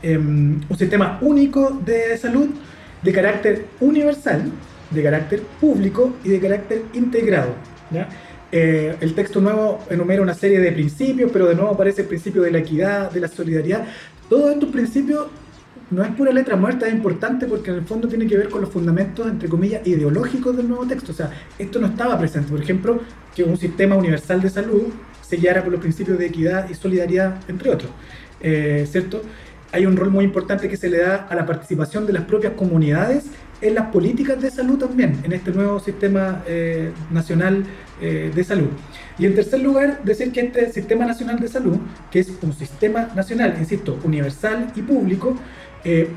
[0.04, 2.50] Em, un sistema único de salud
[3.02, 4.52] de carácter universal,
[4.89, 7.54] de carácter público y de carácter integrado.
[8.52, 12.42] Eh, el texto nuevo enumera una serie de principios, pero de nuevo aparece el principio
[12.42, 13.86] de la equidad, de la solidaridad.
[14.30, 15.28] Todos estos principios
[15.90, 18.62] no es pura letra muerta, es importante porque en el fondo tiene que ver con
[18.62, 21.12] los fundamentos, entre comillas, ideológicos del nuevo texto.
[21.12, 22.50] O sea, esto no estaba presente.
[22.50, 23.02] Por ejemplo,
[23.36, 24.84] que un sistema universal de salud
[25.22, 27.92] se guiara por los principios de equidad y solidaridad, entre otros.
[28.42, 29.22] Eh, ¿Cierto?
[29.72, 32.54] Hay un rol muy importante que se le da a la participación de las propias
[32.54, 33.26] comunidades
[33.62, 37.63] en las políticas de salud también, en este nuevo sistema eh, nacional
[38.02, 38.69] eh, de salud.
[39.17, 41.78] Y en tercer lugar, decir que este sistema nacional de salud,
[42.10, 45.38] que es un sistema nacional, insisto, universal y público,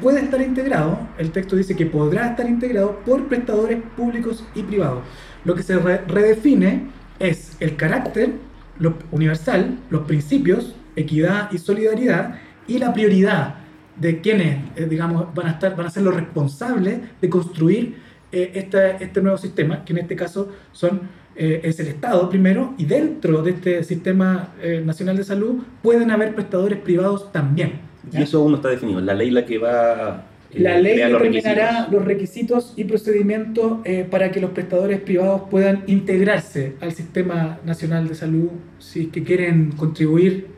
[0.03, 5.03] puede estar integrado, el texto dice que podrá estar integrado por prestadores públicos y privados.
[5.47, 8.35] Lo que se redefine es el carácter
[8.79, 13.57] lo universal, los principios, equidad y solidaridad, y la prioridad
[13.97, 17.97] de quienes, eh, digamos, van a, estar, van a ser los responsables de construir
[18.33, 18.69] eh,
[19.01, 21.03] este, nuevo sistema, que en este caso son,
[21.37, 24.51] eh, es el Estado primero, y dentro de este sistema
[24.85, 27.81] nacional de salud pueden haber prestadores privados también.
[28.13, 29.01] Y eso aún no está definido.
[29.01, 30.27] La ley la que va
[30.57, 36.77] la ley determinará los requisitos, y procedimientos eh, para que los prestadores privados puedan integrarse
[36.81, 40.49] al sistema nacional de salud si es que quieren contribuir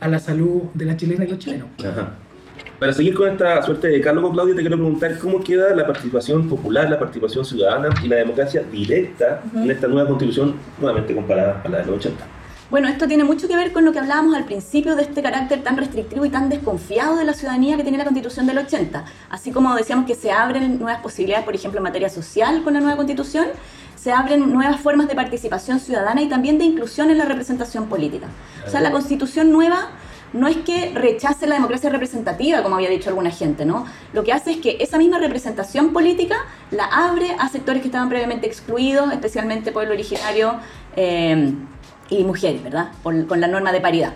[0.00, 1.68] a la salud de la chilena y los chilenos.
[2.78, 6.48] Para seguir con esta suerte de diálogo, Claudio, te quiero preguntar cómo queda la participación
[6.48, 11.68] popular, la participación ciudadana y la democracia directa en esta nueva constitución, nuevamente comparada a
[11.68, 12.24] la de los 80.
[12.70, 15.64] Bueno, esto tiene mucho que ver con lo que hablábamos al principio de este carácter
[15.64, 19.04] tan restrictivo y tan desconfiado de la ciudadanía que tiene la Constitución del 80.
[19.30, 22.80] Así como decíamos que se abren nuevas posibilidades, por ejemplo, en materia social con la
[22.80, 23.46] nueva Constitución,
[23.96, 28.28] se abren nuevas formas de participación ciudadana y también de inclusión en la representación política.
[28.64, 29.90] O sea, la Constitución nueva
[30.32, 33.86] no es que rechace la democracia representativa, como había dicho alguna gente, ¿no?
[34.12, 36.36] Lo que hace es que esa misma representación política
[36.70, 40.56] la abre a sectores que estaban previamente excluidos, especialmente pueblo originario.
[40.96, 41.54] Eh,
[42.10, 42.88] y mujeres, ¿verdad?
[43.02, 44.14] con la norma de paridad.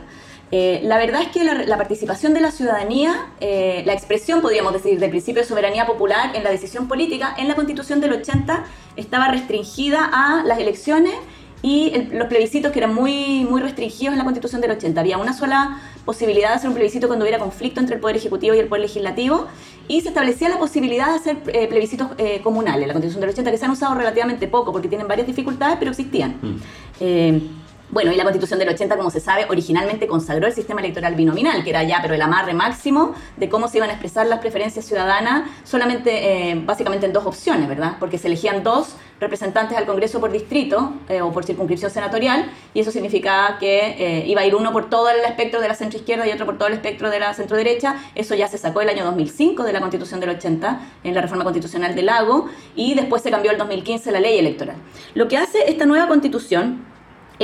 [0.55, 5.01] Eh, la verdad es que la, participación de la ciudadanía, eh, la expresión, podríamos decir,
[5.01, 8.63] del principio de soberanía popular en la decisión política, en la constitución del 80
[8.97, 11.15] estaba restringida a las elecciones
[11.63, 15.01] y los plebiscitos que eran muy, muy restringidos en la constitución del 80.
[15.01, 18.55] Había una sola posibilidad de hacer un plebiscito cuando hubiera conflicto entre el Poder Ejecutivo
[18.55, 19.47] y el Poder Legislativo
[19.87, 22.09] y se establecía la posibilidad de hacer eh, plebiscitos
[22.43, 22.89] comunales.
[22.89, 25.93] La constitución del 80 que se han usado relativamente poco porque tienen varias dificultades, pero
[25.93, 26.37] existían.
[26.43, 27.62] Mm.
[27.93, 31.63] Bueno, y la Constitución del 80, como se sabe, originalmente consagró el sistema electoral binominal,
[31.63, 34.87] que era ya, pero el amarre máximo de cómo se iban a expresar las preferencias
[34.87, 37.97] ciudadanas, solamente, eh, básicamente en dos opciones, ¿verdad?
[38.01, 42.81] Porque se elegían dos representantes al Congreso por distrito eh, o por circunscripción senatorial, y
[42.81, 46.27] eso significaba que eh, iba a ir uno por todo el espectro de la centroizquierda
[46.27, 47.97] y otro por todo el espectro de la centroderecha.
[48.15, 51.45] Eso ya se sacó el año 2005 de la Constitución del 80, en la reforma
[51.45, 54.77] constitucional del Lago, y después se cambió el 2015 la ley electoral.
[55.13, 56.91] Lo que hace esta nueva constitución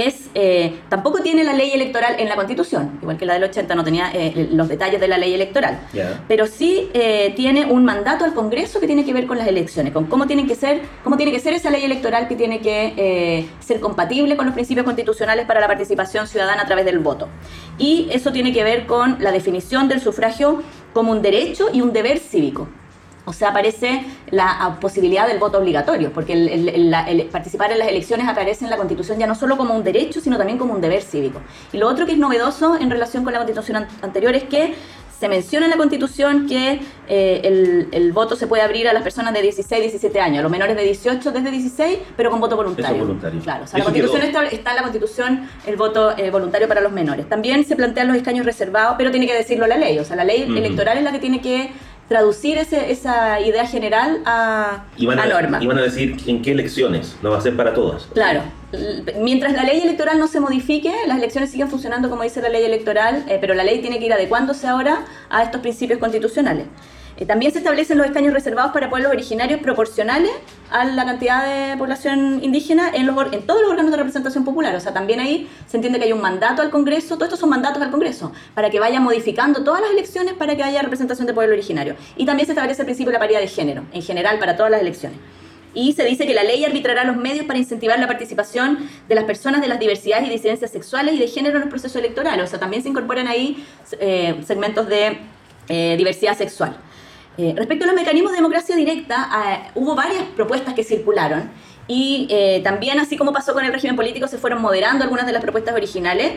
[0.06, 3.74] es, eh, tampoco tiene la ley electoral en la Constitución, igual que la del 80
[3.74, 5.80] no tenía eh, los detalles de la ley electoral,
[6.26, 9.92] pero sí eh, tiene un mandato al Congreso que tiene que ver con las elecciones,
[9.92, 13.48] con cómo, tienen que ser, cómo tiene que ser esa ley electoral que tiene que
[13.60, 17.28] ser compatible con los principios constitucionales para la participación ciudadana a través del voto.
[17.78, 21.92] Y eso tiene que ver con la definición del sufragio como un derecho y un
[21.92, 22.68] deber cívico.
[23.28, 28.64] O sea, aparece la posibilidad del voto obligatorio, porque el, participar en las elecciones aparece
[28.64, 31.42] en la Constitución ya no solo como un derecho, sino también como un deber cívico.
[31.72, 34.74] Y lo otro que es novedoso en relación con la Constitución anterior es que
[35.20, 39.34] se menciona en la Constitución que eh, el, voto se puede abrir a las personas
[39.34, 42.98] de 16, 17 años, a los menores de 18 desde 16, pero con voto voluntario.
[42.98, 43.40] voluntario.
[43.42, 46.80] Claro, o sea, la Constitución está, está, en la Constitución el voto eh, voluntario para
[46.80, 47.28] los menores.
[47.28, 50.24] También se plantean los escaños reservados, pero tiene que decirlo la ley, o sea, la
[50.24, 51.72] ley electoral es la que tiene que
[52.08, 55.62] traducir ese, esa idea general a, y van a, norma.
[55.62, 58.06] Y van a decir en qué elecciones, lo va a hacer para todas.
[58.14, 58.42] Claro.
[59.18, 62.64] Mientras la ley electoral no se modifique, las elecciones siguen funcionando como dice la ley
[62.64, 66.66] electoral, eh, pero la ley tiene que ir adecuándose ahora a estos principios constitucionales.
[67.26, 70.30] También se establecen los escaños reservados para pueblos originarios proporcionales
[70.70, 74.74] a la cantidad de población indígena en, los, todos los órganos de representación popular.
[74.76, 77.50] O sea, también ahí se entiende que hay un mandato al Congreso, todos estos son
[77.50, 81.34] mandatos al Congreso, para que vaya modificando todas las elecciones para que haya representación de
[81.34, 81.96] pueblo originario.
[82.16, 84.70] Y también se establece el principio de la paridad de género, en general, para todas
[84.70, 85.18] las elecciones.
[85.74, 88.78] Y se dice que la ley arbitrará los medios para incentivar la participación
[89.08, 91.98] de las personas de las diversidades y disidencias sexuales y de género en el proceso
[91.98, 92.40] electoral.
[92.40, 93.66] O sea, también se incorporan ahí
[94.00, 95.18] eh, segmentos de
[95.68, 96.78] eh, diversidad sexual.
[97.40, 101.48] Eh, respecto a los mecanismos de democracia directa, eh, hubo varias propuestas que circularon
[101.86, 105.32] y eh, también, así como pasó con el régimen político, se fueron moderando algunas de
[105.32, 106.32] las propuestas originales.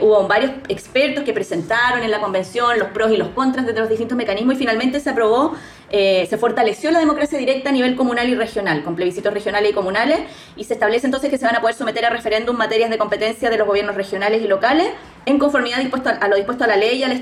[0.00, 3.88] Hubo varios expertos que presentaron en la convención los pros y los contras de los
[3.88, 5.54] distintos mecanismos y finalmente se aprobó
[5.88, 9.74] eh, se fortaleció la democracia directa a nivel comunal y regional, con plebiscitos regionales y
[9.74, 10.20] comunales,
[10.56, 13.50] y se establece entonces que se van a poder someter a referéndum materias de competencia
[13.50, 14.88] de los gobiernos regionales y locales
[15.26, 15.80] en conformidad
[16.20, 17.12] a, lo dispuesto a la ley y al,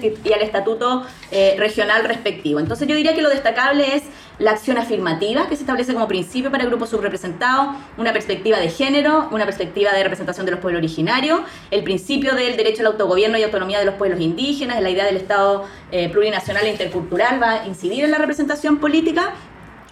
[0.43, 2.59] estatuto eh, regional respectivo.
[2.59, 4.05] Entonces yo diría que lo destacable es
[4.39, 9.29] la acción afirmativa que se establece como principio para grupos subrepresentados, una perspectiva de género,
[9.31, 13.43] una perspectiva de representación de los pueblos originarios, el principio del derecho al autogobierno y
[13.43, 17.67] autonomía de los pueblos indígenas, la idea del Estado eh, plurinacional e intercultural va a
[17.67, 19.35] incidir en la representación política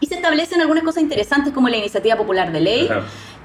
[0.03, 2.89] y se establecen algunas cosas interesantes como la iniciativa popular de ley.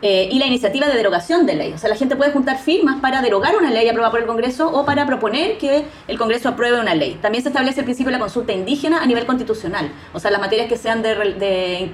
[0.02, 1.74] Eh, y la iniciativa de derogación de ley.
[1.74, 4.70] O sea, la gente puede juntar firmas para derogar una ley aprobada por el Congreso
[4.70, 7.18] o para proponer que el Congreso apruebe una ley.
[7.20, 9.92] También se establece el principio de la consulta indígena a nivel constitucional.
[10.14, 11.92] O sea, las materias que sean de,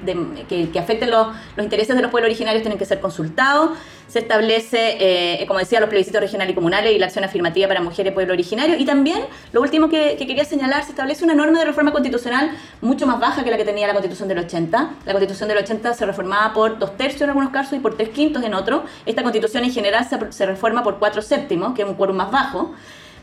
[0.49, 3.71] que, afecten los, los, intereses de los pueblos originarios tienen que ser consultados.
[4.07, 7.81] Se establece, eh, como decía, los plebiscitos regionales y comunales y la acción afirmativa para
[7.81, 8.77] mujeres y pueblo originario.
[8.77, 9.19] Y también,
[9.51, 13.43] lo último que, quería señalar, se establece una norma de reforma constitucional mucho más baja
[13.43, 14.91] que la que tenía la Constitución del 80.
[15.05, 18.09] La Constitución del 80 se reformaba por dos tercios en algunos casos y por tres
[18.09, 18.83] quintos en otros.
[19.05, 22.73] Esta constitución en general se, reforma por cuatro séptimos, que es un quórum más bajo,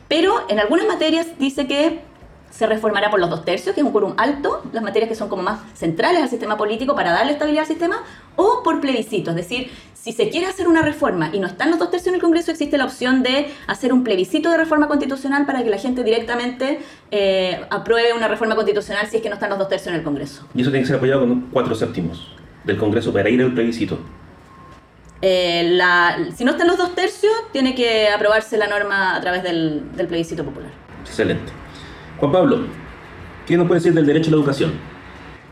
[0.08, 2.00] pero en algunas materias dice que
[2.50, 5.28] se reformará por los dos tercios, que es un quórum alto, las materias que son
[5.28, 8.02] como más centrales al sistema político para darle estabilidad al sistema,
[8.36, 11.78] o por plebiscito, es decir, si se quiere hacer una reforma y no están los
[11.78, 15.44] dos tercios en el Congreso, existe la opción de hacer un plebiscito de reforma constitucional
[15.44, 19.50] para que la gente directamente eh, apruebe una reforma constitucional si es que no están
[19.50, 20.46] los dos tercios en el Congreso.
[20.54, 22.34] Y eso tiene que ser apoyado con cuatro séptimos
[22.64, 23.98] del Congreso para ir al plebiscito.
[25.22, 25.78] Eh,
[26.34, 30.44] si no están los dos tercios, tiene que aprobarse la norma a través del, plebiscito
[30.44, 30.70] popular.
[31.02, 31.52] Excelente.
[32.20, 32.58] Juan Pablo,
[33.46, 34.72] ¿qué nos puede decir del derecho a la educación?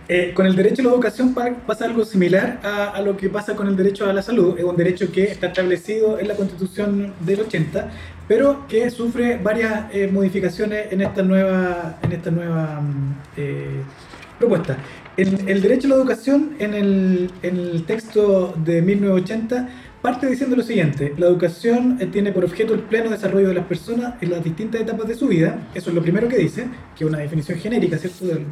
[0.06, 1.34] Eh, con el derecho a la educación
[1.66, 4.54] pasa algo similar a, lo que pasa con el derecho a la salud.
[4.58, 7.90] Es un derecho que está establecido en la Constitución del 80,
[8.28, 13.14] pero que sufre varias eh, modificaciones en esta nueva, en esta nueva mm,
[14.38, 14.76] propuesta.
[15.16, 19.68] El, el, derecho a la educación en el, en el texto de 1980
[20.02, 23.66] parte diciendo lo siguiente, la educación eh, tiene por objeto el pleno desarrollo de las
[23.66, 27.04] personas en las distintas etapas de su vida, eso es lo primero que dice, que
[27.04, 28.46] es una definición genérica, ¿cierto?, del,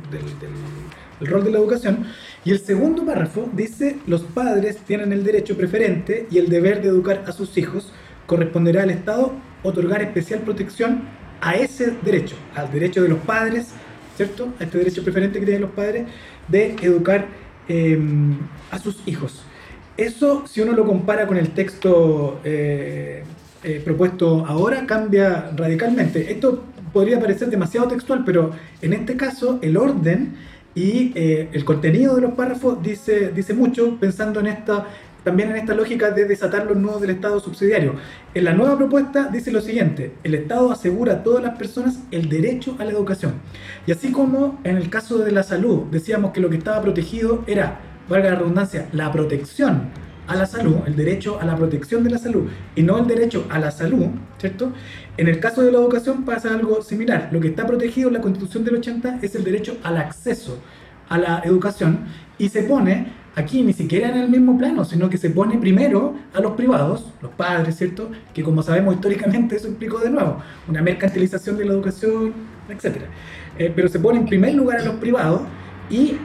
[1.21, 2.05] rol de la educación,
[2.45, 6.89] y el segundo párrafo dice, los padres tienen el derecho preferente y el deber de
[6.89, 7.93] educar a sus hijos,
[8.27, 9.33] corresponderá al Estado
[9.63, 11.03] otorgar especial protección
[11.41, 13.69] a ese derecho, al derecho de los padres,
[14.17, 16.07] ¿cierto?, a este derecho preferente que tienen los padres,
[16.49, 17.27] de educar
[17.69, 18.37] em,
[18.71, 19.43] a sus hijos.
[19.97, 23.25] Eso, si uno lo compara con el texto eh,
[23.65, 26.31] eh, propuesto ahora, cambia radicalmente.
[26.31, 28.51] Esto podría parecer demasiado textual, pero
[28.83, 30.35] en este caso el orden
[30.75, 34.87] y eh, el contenido de los párrafos dice, dice mucho pensando en esta
[35.25, 37.97] también en esta lógica de desatar los nudos del Estado subsidiario.
[38.33, 42.29] En la nueva propuesta dice lo siguiente, el Estado asegura a todas las personas el
[42.29, 43.33] derecho a la educación.
[43.89, 47.43] Y así como en el caso de la salud, decíamos que lo que estaba protegido
[47.49, 49.91] era, valga la redundancia, la protección
[50.27, 53.47] a la salud, el derecho a la protección de la salud y no el derecho
[53.49, 54.07] a la salud,
[54.39, 54.73] ¿cierto?
[55.17, 57.29] En el caso de la educación pasa algo similar.
[57.33, 60.59] Lo que está protegido en la Constitución del 80 es el derecho al acceso
[61.09, 62.01] a la educación
[62.39, 66.15] y se pone aquí ni siquiera en el mismo plano, sino que se pone primero
[66.35, 68.11] a los privados, los padres, ¿cierto?
[68.35, 72.33] Que como sabemos históricamente eso implicó de nuevo una mercantilización de la educación,
[72.69, 73.03] etc.
[73.59, 75.43] Eh, pero se pone en primer lugar a los privados
[75.91, 76.17] y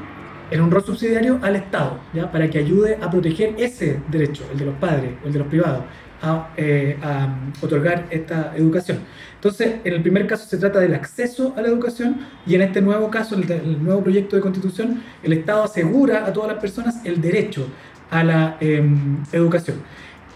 [0.52, 2.32] en un rol subsidiario al Estado, ¿ya?
[2.32, 5.48] Para que ayude a proteger ese derecho, el de los padres o el de los
[5.48, 5.84] privados,
[6.22, 9.00] a, eh, a otorgar esta educación.
[9.36, 12.82] Entonces, en el primer caso se trata del acceso a la educación y en este
[12.82, 17.04] nuevo caso, el, el nuevo proyecto de constitución, el Estado asegura a todas las personas
[17.06, 17.68] el derecho
[18.12, 19.78] a la em, educación.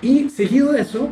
[0.01, 1.09] Y seguido de eso,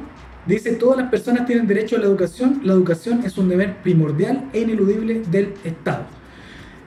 [0.48, 4.50] dice, todas las personas tienen derecho a la educación, la educación es un deber primordial
[4.54, 6.06] e ineludible del Estado.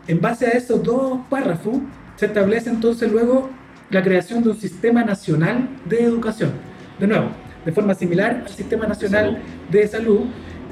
[0.08, 1.78] en base a esos dos párrafos,
[2.16, 3.50] se establece entonces luego
[3.90, 6.50] la creación de un sistema nacional de educación.
[6.98, 7.28] De nuevo,
[7.64, 10.22] de forma similar al sistema nacional de salud,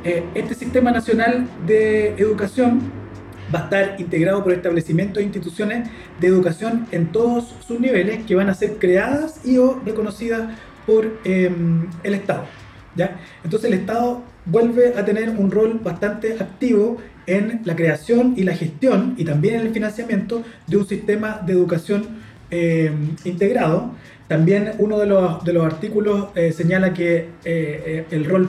[0.05, 2.81] eh, este sistema nacional de educación
[3.55, 5.89] va a estar integrado por establecimientos e instituciones
[6.21, 10.51] de educación en todos sus niveles que van a ser creadas y o reconocidas
[10.87, 12.45] por em, el Estado.
[12.97, 13.17] ¿ya?
[13.43, 18.55] Entonces el Estado vuelve a tener un rol bastante activo en la creación y la
[18.55, 22.07] gestión y también en el financiamiento de un sistema de educación
[22.51, 23.93] em, integrado.
[24.29, 28.49] También uno de los, de los artículos eh, señala que eh, eh, el rol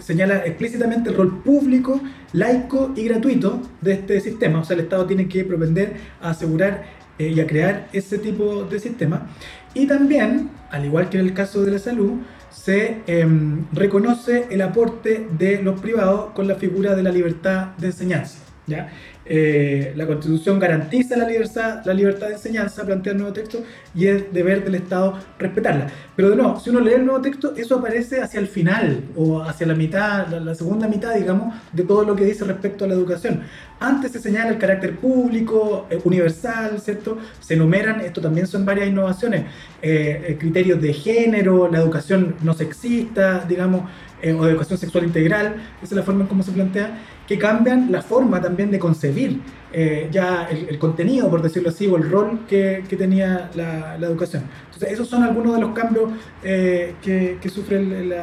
[0.00, 2.00] señala explícitamente el rol público,
[2.32, 4.60] laico y gratuito de este sistema.
[4.60, 6.84] O sea, el Estado tiene que propender a asegurar
[7.18, 9.28] y a crear ese tipo de sistema.
[9.72, 12.14] Y también, al igual que en el caso de la salud,
[12.56, 17.88] se em, reconoce el aporte de los privados con la figura de la libertad de
[17.88, 18.45] enseñanza.
[18.66, 18.90] ¿Ya?
[19.28, 23.64] Eh, la Constitución garantiza la libertad, la libertad de enseñanza, plantea el nuevo texto,
[23.94, 25.88] y es deber del Estado respetarla.
[26.14, 29.42] Pero de nuevo, si uno lee el nuevo texto, eso aparece hacia el final, o
[29.42, 32.94] hacia la mitad, la, segunda mitad, digamos, de todo lo que dice respecto a la
[32.94, 33.42] educación.
[33.80, 37.18] Antes se señala el carácter público, eh, universal, ¿cierto?
[37.40, 39.44] Se enumeran, esto también son varias innovaciones,
[39.82, 43.82] eh, criterios de género, la educación no sexista, digamos,
[44.22, 47.90] o de educación sexual integral, esa es la forma en cómo se plantea que cambian
[47.90, 49.40] la forma también de concebir
[49.72, 54.06] eh, ya el, contenido, por decirlo así, o el rol que, que tenía la, la,
[54.06, 54.44] educación.
[54.66, 56.12] Entonces, esos son algunos de los cambios
[56.42, 58.14] eh, que, que, sufre el,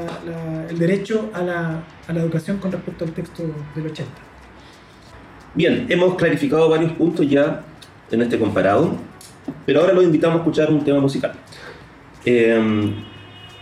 [0.69, 3.43] el derecho a la, a la, educación con respecto al texto
[3.75, 4.11] del 80.
[5.53, 7.61] Bien, hemos clarificado varios puntos ya
[8.09, 8.95] en este comparado,
[9.65, 11.33] pero ahora los invitamos a escuchar un tema musical.
[12.25, 12.93] Eh,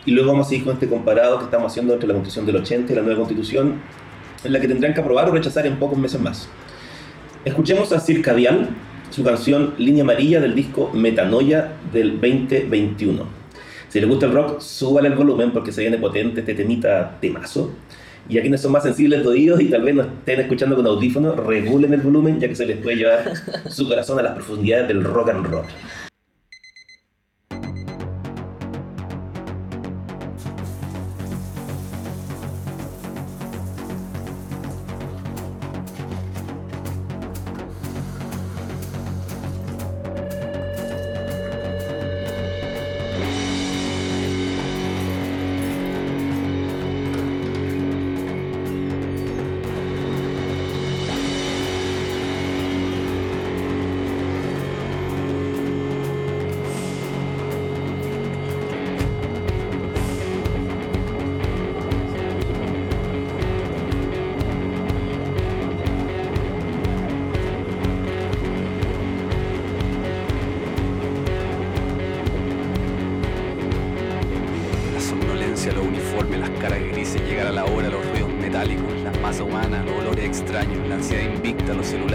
[0.06, 2.56] y luego vamos a seguir con este comparado que estamos haciendo entre la Constitución del
[2.58, 3.76] 80 y la nueva Constitución
[4.44, 6.50] en la que tendrán que aprobar o rechazar en pocos meses más.
[7.46, 8.70] Escuchemos a Circadial,
[9.10, 13.26] su canción Línea Amarilla del disco Metanoia del 2021.
[13.90, 17.72] Si les gusta el rock, súbale el volumen porque se viene potente este temita temazo.
[18.30, 20.86] Y a quienes son más sensibles de oídos y tal vez no estén escuchando con
[20.86, 23.34] audífonos, regulen el volumen ya que se les puede llevar
[23.70, 25.66] su corazón a las profundidades del rock and roll.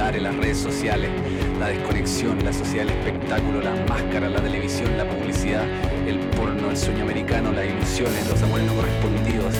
[0.06, 1.10] celulares, las redes sociales,
[1.58, 5.64] la desconexión, la sociedad del espectáculo, las máscaras, la televisión, la publicidad,
[6.06, 9.54] el porno, el sueño americano, las ilusiones, los amores no correspondidos,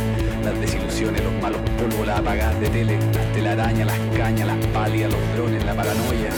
[0.45, 5.13] las desilusiones, los malos polvos, las apagadas de tele, las telarañas, las cañas, las palias,
[5.13, 6.31] los drones, la paranoia,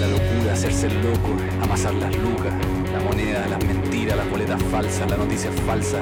[0.00, 2.52] la locura, hacerse el loco, amasar las lucas,
[2.92, 6.00] la moneda, las mentiras, las boletas falsas, las noticias falsas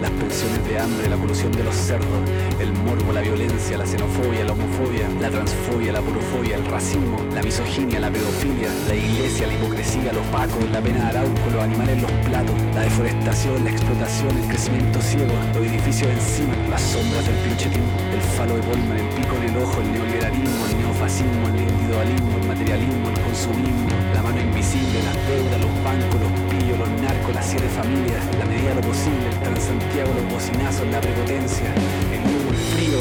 [0.00, 2.20] las pensiones de hambre, la polución de los cerdos,
[2.60, 7.42] el morbo, la violencia, la xenofobia, la homofobia, la transfobia, la purofobia, el racismo, la
[7.42, 11.96] misoginia, la pedofilia, la iglesia, la hipocresía, los pacos, la pena de arauco, los animales
[11.96, 17.26] en los platos, la deforestación, la explotación, el crecimiento ciego, los edificios encima, las sombras
[17.26, 21.48] del pinchetín, el falo de Polman, el pico en el ojo, el neoliberalismo, el neofascismo,
[21.48, 26.78] el individualismo, el materialismo, el consumismo, la mano invisible, las deudas, los bancos, los pillos,
[26.78, 29.56] los narcos, las siete familias, la medida de lo posible, el
[29.86, 31.70] Santiago, los bocinazos, la prepotencia,
[32.10, 32.98] el humo, el frío,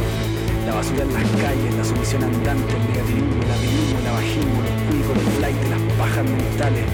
[0.68, 4.76] la basura en las calles, la sumisión andante, el negativismo, el abilismo, el abajismo, los
[4.86, 6.86] cuicos, los flight, las pajas mentales,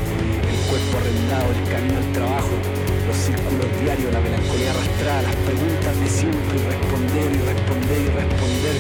[0.48, 2.56] el cuerpo arrendado, el camino al trabajo,
[3.04, 8.10] los círculos diarios, la melancolía arrastrada, las preguntas de siempre, y responder y responder y
[8.16, 8.76] responder,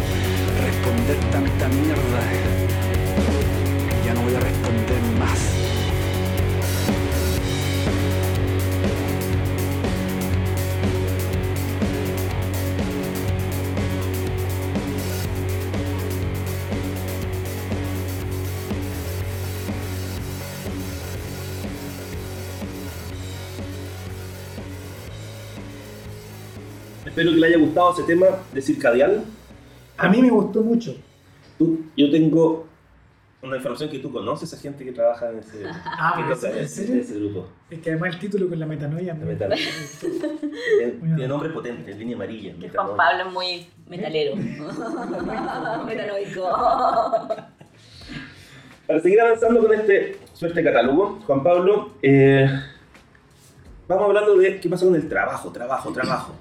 [0.63, 2.21] responder tanta mierda.
[4.05, 5.70] Ya no voy a responder más.
[27.21, 29.23] Espero que le haya gustado ese tema de Circadial.
[29.95, 30.95] A mí me gustó mucho.
[31.95, 32.65] Yo tengo
[33.43, 36.57] una información que tú conoces a gente que trabaja en ese, Ah, que toca ¿en
[36.57, 36.99] en serio?
[36.99, 37.47] ese grupo.
[37.69, 39.13] Es que además el título con la metanoia.
[39.13, 39.61] La metanoia.
[40.99, 42.55] Tiene, nombre potente, línea amarilla.
[42.59, 42.69] Que.
[42.69, 44.35] Juan Pablo es muy metalero.
[45.85, 46.49] Metanoico.
[48.87, 52.49] Para seguir avanzando con este suerte catálogo, Juan Pablo, eh,
[53.87, 56.33] vamos hablando de qué pasa con el trabajo, trabajo, trabajo.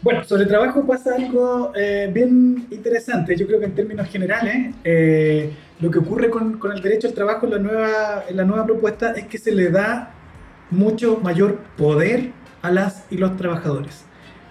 [0.00, 3.34] Bueno, sobre trabajo pasa algo eh, bien interesante.
[3.36, 7.14] Yo creo que en términos generales, eh, lo que ocurre con, con el derecho al
[7.14, 10.14] trabajo en la, nueva, en la nueva propuesta es que se le da
[10.70, 12.30] mucho mayor poder
[12.62, 14.04] a las y los trabajadores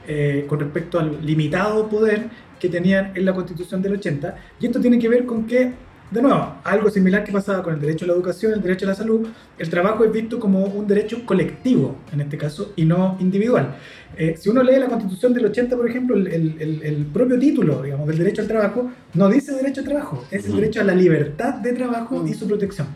[0.08, 2.28] eh, con respecto al limitado poder
[2.60, 4.36] que tenían en la Constitución del 80.
[4.60, 5.74] Y esto tiene que ver con que,
[6.10, 8.90] de nuevo, algo similar que pasaba con el derecho a la educación, el derecho a
[8.90, 9.28] la salud,
[9.58, 13.76] el trabajo es visto como un derecho colectivo, en este caso, y no individual.
[14.18, 17.38] Eh, si uno lee la Constitución del 80, por ejemplo, el, el- el- el propio
[17.38, 20.86] título, digamos, del derecho al trabajo, no dice derecho al trabajo, es el derecho a
[20.86, 22.88] la libertad de trabajo y su protección.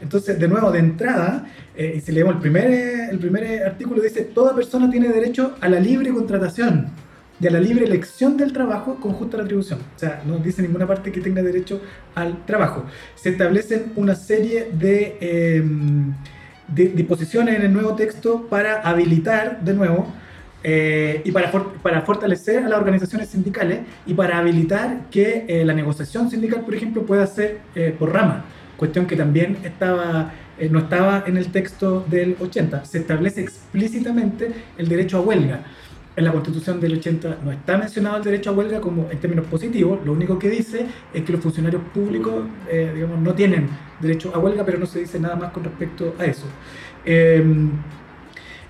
[0.00, 1.46] Entonces, de nuevo, de entrada,
[1.76, 5.68] eh, y si leemos el primer, el primer artículo, dice, toda persona tiene derecho a
[5.68, 6.86] la libre contratación
[7.42, 9.80] y a la libre elección del trabajo con justa retribución.
[9.96, 11.80] O sea, no dice ninguna parte que tenga derecho
[12.14, 12.84] al trabajo.
[13.16, 15.62] Se establecen una serie de, eh,
[16.68, 20.06] de disposiciones en el nuevo texto para habilitar, de nuevo,
[20.64, 25.64] eh, y para, for- para fortalecer a las organizaciones sindicales y para habilitar que eh,
[25.64, 28.44] la negociación sindical, por ejemplo, pueda ser eh, por rama,
[28.76, 32.84] cuestión que también estaba, eh, no estaba en el texto del 80.
[32.84, 35.64] Se establece explícitamente el derecho a huelga.
[36.14, 39.46] En la Constitución del 80 no está mencionado el derecho a huelga como en términos
[39.46, 44.30] positivos, lo único que dice es que los funcionarios públicos eh, digamos, no tienen derecho
[44.34, 46.44] a huelga, pero no se dice nada más con respecto a eso.
[47.04, 47.42] Eh,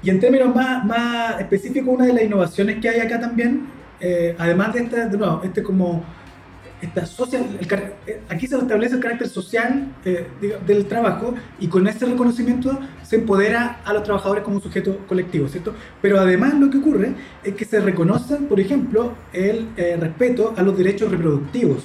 [0.03, 3.67] y en términos más, más específicos, una de las innovaciones que hay acá también,
[4.01, 6.05] eh, además de esta, de nuevo, este como,
[6.83, 7.67] esta social, el
[8.07, 10.27] eh, aquí se establece el carácter social eh,
[10.67, 15.49] del trabajo y con ese reconocimiento se empodera a los trabajadores como un sujeto colectivo,
[15.49, 15.75] ¿cierto?
[16.03, 17.13] Pero además lo que ocurre
[17.45, 21.85] es que se reconocen, por ejemplo, el eh, respeto a los derechos reproductivos,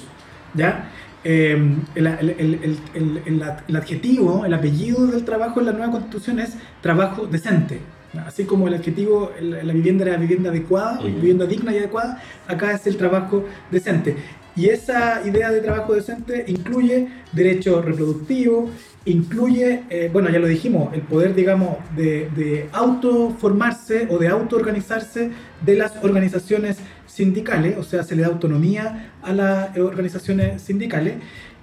[0.54, 0.90] ¿ya?
[1.24, 1.56] Eh,
[1.94, 3.22] el, el-
[3.66, 7.80] el- adjetivo, el apellido del trabajo en la nueva constitución es trabajo decente.
[8.26, 12.86] Así como el adjetivo, la vivienda era vivienda adecuada, vivienda digna y adecuada, acá es
[12.86, 14.16] el trabajo decente.
[14.58, 18.68] Y esa idea de trabajo decente incluye derecho reproductivo,
[19.04, 25.30] incluye, eh, bueno, ya lo dijimos, el poder, digamos, de, autoformarse o de autoorganizarse
[25.64, 31.14] de las organizaciones sindicales, o sea, se le da autonomía a las organizaciones sindicales,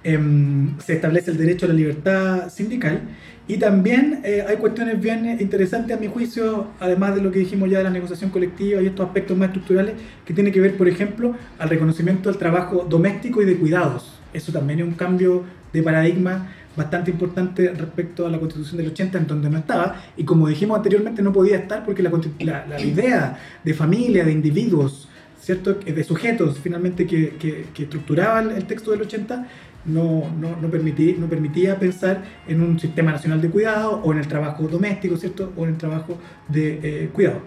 [0.02, 3.02] em, se establece el derecho a la libertad sindical
[3.48, 7.70] y también eh, hay cuestiones bien interesantes a mi juicio, además de lo que dijimos
[7.70, 9.94] ya de la negociación colectiva y estos aspectos más estructurales,
[10.24, 14.18] que tiene que ver, por ejemplo, al reconocimiento del trabajo doméstico y de cuidados.
[14.32, 19.18] Eso también es un cambio de paradigma bastante importante respecto a la constitución del 80
[19.18, 22.80] en donde no estaba y como dijimos anteriormente no podía estar porque la, la- la
[22.80, 25.08] idea de familia, de individuos,
[25.40, 25.74] ¿cierto?
[25.74, 29.46] de sujetos finalmente que, que, que estructuraba el, el texto del 80
[29.86, 34.18] no, no, no, permití- no permitía pensar en un sistema nacional de cuidado o en
[34.18, 35.52] el trabajo doméstico, ¿cierto?
[35.56, 36.18] O en el trabajo
[36.48, 37.40] de eh, cuidado.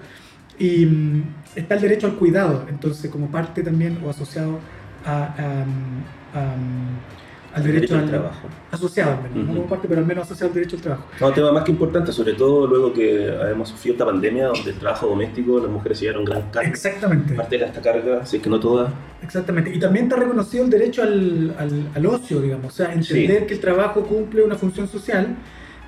[0.58, 1.24] Y mm,
[1.56, 4.60] está el derecho al cuidado, entonces como parte también o asociado
[5.06, 5.66] a, a,
[6.40, 6.56] a,
[7.54, 8.48] al derecho, al al trabajo.
[8.72, 9.54] Asociado, al menos, no Ujú.
[9.56, 11.06] como parte, pero al menos asociado al derecho al trabajo.
[11.20, 14.70] No, un tema más que importante, sobre todo luego que hemos sufrido esta pandemia donde
[14.72, 16.70] el trabajo doméstico, las mujeres se llevaron gran carga.
[16.70, 17.34] Exactamente.
[17.34, 18.94] Parte de esta carga, si es que no toda.
[19.24, 19.74] Exactamente.
[19.76, 22.68] Y también está reconocido el derecho al, al, al ocio, digamos.
[22.68, 23.46] O sea, entender Sí.
[23.48, 25.36] que el trabajo cumple una función social,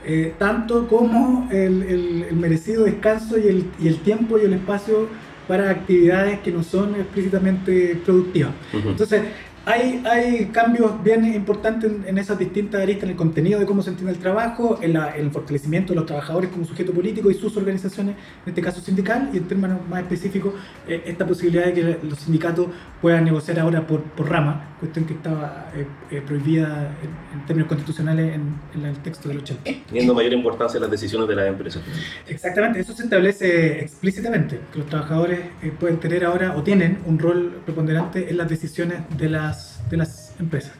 [0.03, 4.53] eh, tanto como el, el- el merecido descanso y el, y el tiempo y el
[4.53, 5.07] espacio
[5.47, 8.51] para actividades que no son explícitamente productivas.
[8.73, 8.89] Ujú.
[8.89, 9.21] Entonces,
[9.65, 13.81] hay, hay cambios bien importantes en, en esas distintas aristas, en el contenido de cómo
[13.83, 17.29] se entiende el trabajo, en, la- en el fortalecimiento de los trabajadores como sujeto político
[17.29, 20.53] y sus organizaciones, en este caso sindical, y en términos más específicos,
[20.87, 22.67] eh, esta posibilidad de que los sindicatos
[23.01, 27.67] puedan negociar ahora por, por rama, cuestión que estaba eh, eh, prohibida en, en términos
[27.69, 29.63] constitucionales en, el texto del 80.
[29.87, 31.83] Teniendo mayor importancia las decisiones de las empresas.
[32.27, 37.19] Exactamente, eso se establece explícitamente, que los trabajadores eh, pueden tener ahora o tienen un
[37.19, 40.73] rol preponderante en las decisiones de las, de las empresas.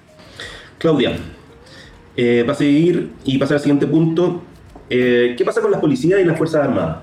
[0.78, 1.11] Claudia,
[2.17, 4.41] eh, para seguir y pasar al siguiente punto,
[4.89, 6.97] eh, ¿qué pasa con las policías y las Fuerzas Armadas?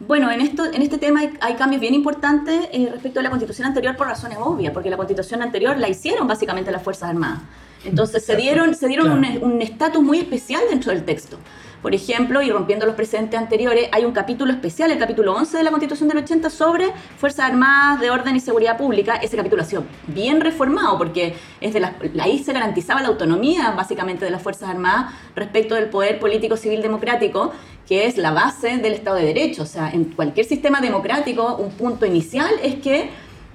[0.00, 3.30] Bueno, en, esto, en este tema hay, hay cambios bien importantes eh, respecto a la
[3.30, 7.40] constitución anterior por razones obvias, porque la constitución anterior la hicieron básicamente las Fuerzas Armadas.
[7.84, 9.46] Entonces se dieron, se dieron Claro.
[9.46, 11.38] un un estatus muy especial dentro del texto.
[11.82, 15.62] Por ejemplo, y rompiendo los precedentes anteriores, hay un capítulo especial, el capítulo 11 de
[15.62, 16.86] la Constitución del 80, sobre
[17.18, 19.14] Fuerzas Armadas de Orden y Seguridad Pública.
[19.16, 21.88] Ese capítulo ha sido bien reformado porque es de
[22.20, 26.82] ahí se garantizaba la autonomía básicamente de las Fuerzas Armadas respecto del poder político civil
[26.82, 27.52] democrático,
[27.86, 29.62] que es la base del Estado de Derecho.
[29.62, 33.10] O sea, en cualquier sistema democrático, un punto inicial es que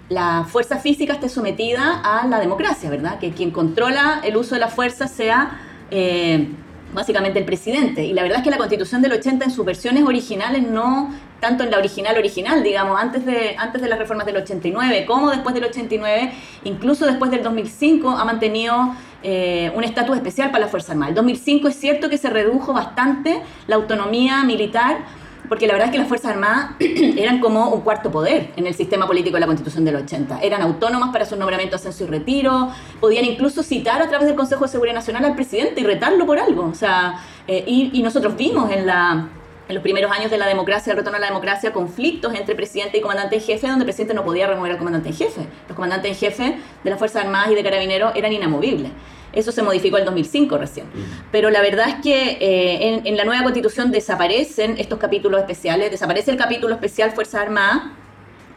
[0.09, 3.19] la fuerza física esté sometida a la democracia, ¿verdad?
[3.19, 5.59] Que quien controla el uso de la fuerza sea
[5.91, 6.49] eh,
[6.94, 8.04] básicamente el presidente.
[8.04, 11.64] Y la verdad es que la constitución del 80 en sus versiones originales, no tanto
[11.64, 15.54] en la original original, digamos, antes de, antes de las reformas del 89 como después
[15.54, 16.32] del 89,
[16.64, 21.10] incluso después del 2005, ha mantenido eh, un estatus especial para la Fuerza Armada.
[21.10, 25.00] El 2005 es cierto que se redujo bastante la autonomía militar
[25.50, 28.74] porque la verdad es que las Fuerzas Armadas eran como un cuarto poder en el
[28.74, 30.39] sistema político de la Constitución del 80.
[30.41, 32.70] Eran autónomas para su nombramiento, ascenso y retiro,
[33.00, 36.39] podían incluso citar a través del Consejo de Seguridad Nacional al presidente y retarlo por
[36.39, 36.66] algo.
[36.66, 39.30] O sea, eh, y, nosotros vimos en la
[39.70, 42.98] en los primeros años de la democracia, el retorno a la democracia, conflictos entre presidente
[42.98, 45.48] y comandante en jefe, donde el presidente no podía remover al comandante en jefe.
[45.70, 48.91] Los comandantes en jefe de las Fuerzas Armadas y de Carabineros eran inamovibles.
[49.34, 50.86] Eso se modificó en 2005 recién.
[51.32, 56.32] Pero la verdad es que eh, en, la nueva constitución desaparecen estos capítulos especiales, desaparece
[56.32, 57.84] el capítulo especial Fuerzas Armadas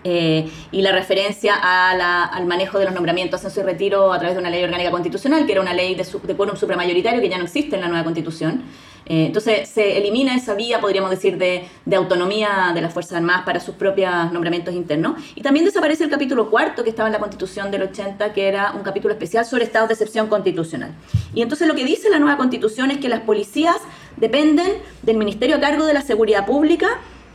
[0.05, 4.41] eh, y la referencia al manejo de los nombramientos, ascenso y retiro a través de
[4.41, 7.45] una ley orgánica constitucional, que era una ley de, de quórum supramayoritario que ya no
[7.45, 8.63] existe en la nueva constitución.
[9.09, 13.61] Eh, entonces se elimina esa vía, podríamos decir, de, autonomía de las Fuerzas Armadas para
[13.61, 15.23] sus propios nombramientos internos.
[15.35, 18.73] Y también desaparece el capítulo cuarto que estaba en la Constitución del 80, que era
[18.73, 20.93] un capítulo especial sobre estados de excepción constitucional.
[21.35, 23.77] Y entonces lo que dice la nueva Constitución es que las policías
[24.17, 26.89] dependen del Ministerio a cargo de la Seguridad Pública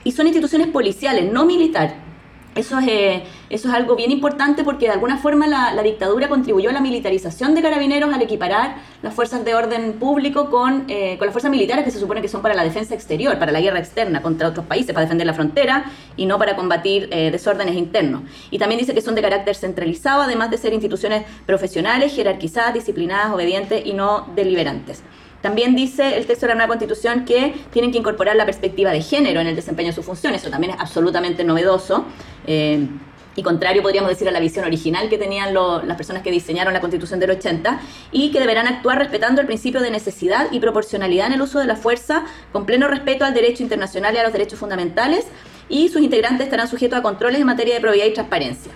[0.03, 2.10] y son instituciones policiales, no militares.
[2.53, 6.69] Eso es, eh, eso es algo bien importante porque de alguna forma la, dictadura contribuyó
[6.69, 11.27] a la militarización de carabineros al equiparar las fuerzas de orden público con, eh, con
[11.27, 13.79] las fuerzas militares que se supone que son para la defensa exterior, para la guerra
[13.79, 15.85] externa contra otros países, para defender la frontera
[16.17, 18.23] y no para combatir eh, desórdenes internos.
[18.51, 23.33] Y también dice que son de carácter centralizado, además de ser instituciones profesionales, jerarquizadas, disciplinadas,
[23.33, 25.03] obedientes y no deliberantes.
[25.41, 29.01] También dice el texto de la nueva constitución que tienen que incorporar la perspectiva de
[29.01, 30.41] género en el desempeño de sus funciones.
[30.41, 32.05] Eso también es absolutamente novedoso.
[32.45, 32.87] Eh,
[33.35, 36.81] y contrario, podríamos decir, a la visión original que tenían las personas que diseñaron la
[36.81, 37.79] Constitución del 80,
[38.11, 41.65] y que deberán actuar respetando el principio de necesidad y proporcionalidad en el uso de
[41.65, 45.27] la fuerza, con pleno respeto al derecho internacional y a los derechos fundamentales,
[45.69, 48.73] y sus integrantes estarán sujetos a controles en materia de probidad y transparencia.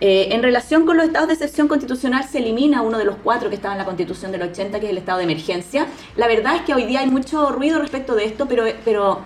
[0.00, 3.48] Eh, en relación con los estados de excepción constitucional se elimina uno de los cuatro
[3.48, 5.86] que estaba en la Constitución del 80, que es el estado de emergencia.
[6.16, 9.20] La verdad es que hoy día hay mucho ruido respecto de esto, pero, pero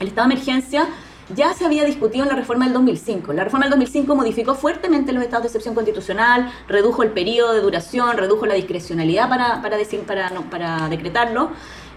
[0.00, 0.86] el estado de emergencia
[1.34, 3.32] ya se había discutido en la reforma del 2005.
[3.32, 7.60] La reforma del 2005 modificó fuertemente los estados de excepción constitucional, redujo el periodo de
[7.60, 11.50] duración, redujo la discrecionalidad para, para, decir, para, para decretarlo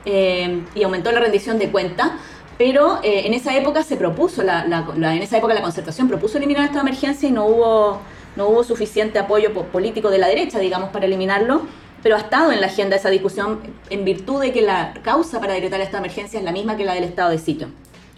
[0.06, 2.12] eh, y aumentó la rendición de cuentas.
[2.58, 6.66] Pero eh, en esa época se propuso, la, en esa época la concertación propuso eliminar
[6.66, 8.00] esta emergencia y no hubo,
[8.36, 11.62] no hubo suficiente apoyo político de la derecha, digamos, para eliminarlo.
[12.02, 15.54] Pero ha estado en la agenda esa discusión en virtud de que la causa para
[15.54, 17.68] decretar esta emergencia es la misma que la del estado de sitio.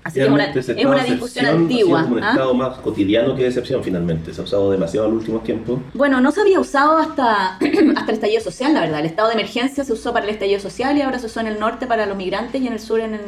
[0.03, 2.01] Así que es una, es una discusión antigua.
[2.01, 2.29] Es un ¿ah?
[2.29, 4.33] estado más cotidiano que de excepción finalmente.
[4.33, 5.79] Se ha usado demasiado en los últimos tiempos.
[5.93, 7.55] Bueno, no se había usado hasta,
[7.95, 8.99] hasta el estallido social, la verdad.
[9.01, 11.47] El estado de emergencia se usó para el estallido social y ahora se usó en
[11.47, 13.19] el norte para los migrantes y en el sur en,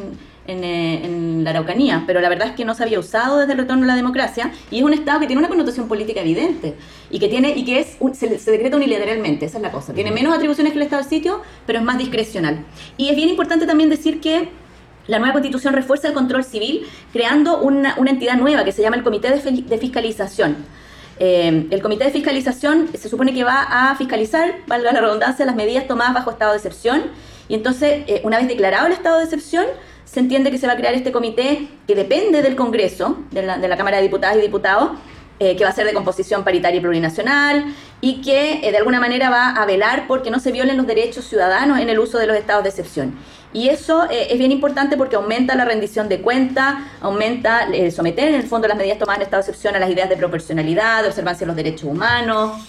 [0.46, 2.04] en, eh, en, la Araucanía.
[2.06, 4.52] Pero la verdad es que no se había usado desde el retorno a la democracia
[4.70, 6.74] y es un estado que tiene una connotación política evidente
[7.10, 9.92] y que tiene y que es se, se, decreta unilateralmente, esa es la cosa.
[9.92, 12.64] Tiene menos atribuciones que el estado de sitio, pero es más discrecional.
[12.96, 14.48] Y es bien importante también decir que
[15.10, 19.02] la nueva constitución refuerza el control civil creando una, entidad nueva que se llama el
[19.02, 20.56] Comité de, Fiscalización.
[21.18, 25.56] Eh, el Comité de Fiscalización se supone que va a fiscalizar, valga la redundancia, las
[25.56, 27.02] medidas tomadas bajo estado de excepción.
[27.48, 29.66] Y entonces, eh, una vez declarado el estado de excepción,
[30.10, 33.58] se entiende que se va a crear este comité que depende del Congreso, de la,
[33.58, 34.90] de la Cámara de Diputadas y Diputados,
[35.38, 39.30] eh, que va a ser de composición paritaria y plurinacional y que de alguna manera
[39.30, 42.36] va a velar porque no se violen los derechos ciudadanos en el uso de los
[42.36, 43.14] estados de excepción.
[43.52, 48.28] Y eso eh, es bien importante porque aumenta la rendición de cuenta, aumenta eh, someter
[48.28, 51.02] en el fondo las medidas tomadas en estado de excepción a las ideas de proporcionalidad,
[51.02, 52.60] de observancia de los derechos humanos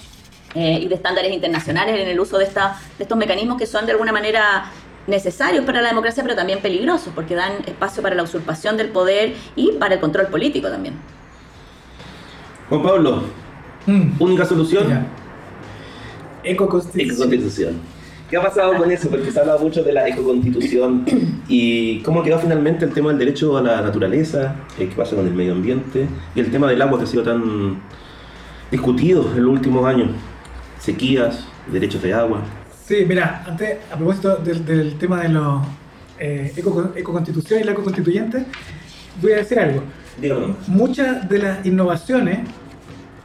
[0.54, 3.86] eh, y de estándares internacionales en el uso de, esta, de estos mecanismos que son
[3.86, 4.72] de alguna manera
[5.08, 9.34] necesarios para la democracia, pero también peligrosos porque dan espacio para la usurpación del poder
[9.56, 10.96] y para el control político también.
[12.70, 13.24] Juan Pablo,
[13.86, 14.22] mm.
[14.22, 15.06] única solución.
[16.44, 17.80] Ecoconstitución.
[18.30, 19.10] ¿Qué ha pasado con eso?
[19.10, 21.04] Porque se ha hablado mucho de la ecoconstitución
[21.50, 25.28] y cómo quedó finalmente el tema del derecho a la naturaleza, eh, qué pasa con
[25.28, 27.82] el medio ambiente y el tema del agua que ha sido tan
[28.72, 30.12] discutido en los últimos años.
[30.80, 32.42] Sequías, derechos de agua.
[32.92, 35.62] Sí, mira, antes, a propósito del, tema de los
[36.20, 38.44] eh, eco, ecoconstitución y la ecoconstituyente,
[39.22, 39.82] voy a decir algo.
[40.20, 40.56] Dígame.
[40.68, 42.40] Muchas de las innovaciones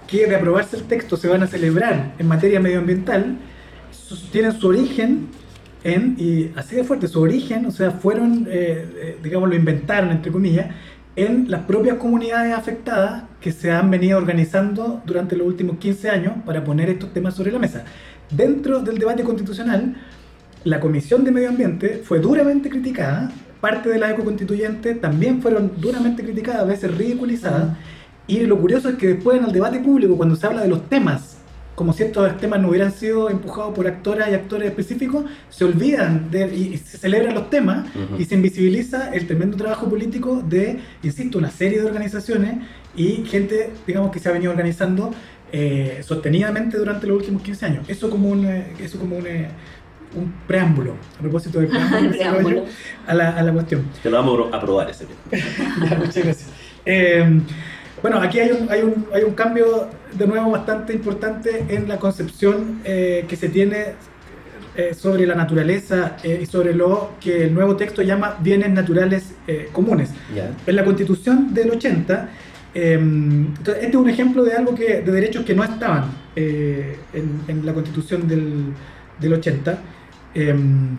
[0.07, 3.39] que de aprobarse el texto se van a celebrar en materia medioambiental
[4.31, 5.31] tienen su origen
[5.83, 10.13] en, y así de fuerte, su origen, o sea, fueron, eh, eh, digamos, lo inventaron,
[10.13, 10.69] entre comillas,
[11.17, 16.35] en las propias comunidades afectadas que se han venido organizando durante los últimos 15 años
[16.45, 17.85] para poner estos temas sobre la mesa.
[18.31, 19.97] Dentro del debate constitucional,
[20.65, 26.25] la Comisión de Medio Ambiente fue duramente criticada, parte de la ecoconstituyente también fueron duramente
[26.25, 27.77] criticadas, a veces ridiculizadas,
[28.27, 30.89] y lo curioso es que después en el debate público, cuando se habla de los
[30.89, 31.37] temas,
[31.77, 36.31] como si estos temas no hubieran sido empujados por actoras y actores específicos, se olvidan
[36.31, 37.87] de, y, se celebran los temas
[38.19, 42.57] y se invisibiliza el tremendo trabajo político de, insisto, una serie de organizaciones
[42.97, 45.13] y gente, digamos, que se ha venido organizando
[45.53, 47.85] eh, sostenidamente durante los últimos 15 años.
[47.89, 49.49] Eso como un, eh, eso como un, eh,
[50.15, 52.65] un preámbulo, a propósito del preámbulo, Preámbulo.
[53.07, 53.85] a, la, a la cuestión.
[54.03, 55.07] Te lo vamos a aprobar ese.
[55.31, 56.49] Ya, muchas gracias.
[56.85, 57.41] Eh,
[58.03, 61.99] bueno, aquí hay un, hay, un, hay un cambio de nuevo bastante importante en la
[61.99, 63.95] concepción eh, que se tiene
[64.77, 69.35] eh, sobre la naturaleza eh, y sobre lo que el nuevo texto llama bienes naturales
[69.47, 70.11] eh, comunes.
[70.67, 72.29] En la constitución del 80, eh,
[72.85, 77.41] entonces, este es un ejemplo de algo que, de derechos que no estaban eh, en,
[77.49, 78.73] en la constitución del,
[79.19, 79.79] del 80.
[80.35, 80.99] Eh, en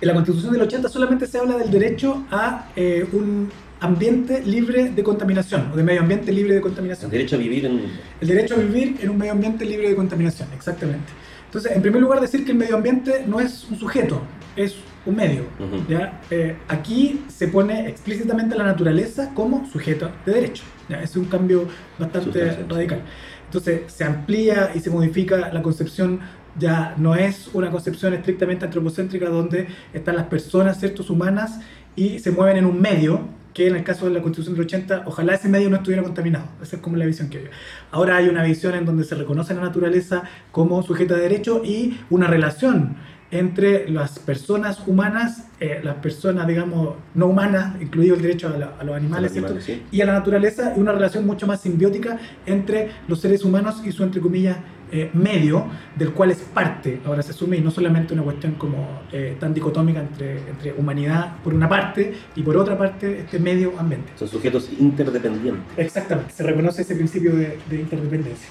[0.00, 3.48] la constitución del 80 solamente se habla del derecho a eh, un
[3.80, 7.10] ambiente libre de contaminación, o de medio ambiente libre de contaminación.
[7.10, 7.82] El derecho a vivir en...
[8.20, 11.12] El derecho a vivir en un medio ambiente libre de contaminación, exactamente.
[11.46, 14.20] Entonces, en primer lugar, decir que el medio ambiente no es un sujeto,
[14.56, 14.74] es
[15.06, 15.42] un medio.
[15.60, 15.86] Ujú.
[15.88, 16.20] ¿ya?
[16.30, 20.64] Eh, aquí se pone explícitamente la naturaleza como sujeto de derecho.
[20.88, 21.02] ¿Ya?
[21.02, 21.66] Es un cambio
[21.98, 23.02] bastante radical.
[23.46, 26.20] Entonces, se amplía y se modifica la concepción.
[26.58, 31.60] Ya no es una concepción estrictamente antropocéntrica donde están las personas, ciertos humanas,
[31.96, 35.04] y se mueven en un medio, que en el caso de la Constitución del 80,
[35.06, 36.46] ojalá ese medio no estuviera contaminado.
[36.60, 37.44] Esa es como la visión que hay.
[37.92, 42.00] Ahora hay una visión en donde se reconoce la naturaleza como sujeta de derecho y
[42.10, 42.96] una relación
[43.34, 48.72] entre las personas humanas, eh, las personas, digamos, no humanas, incluido el derecho a, la-
[48.78, 49.82] a los animales, A los animales, ¿cierto?
[49.82, 49.96] sí.
[49.96, 53.90] y a la naturaleza, y una relación mucho más simbiótica entre los seres humanos y
[53.90, 54.56] su, entre comillas,
[54.92, 55.66] eh, medio,
[55.96, 59.52] del cual es parte, ahora se asume, y no solamente una cuestión como eh, tan
[59.52, 64.12] dicotómica entre, entre humanidad por una parte y por otra parte este medio ambiente.
[64.16, 65.64] Son sujetos interdependientes.
[65.76, 68.48] Exactamente, se reconoce ese principio de, de interdependencia.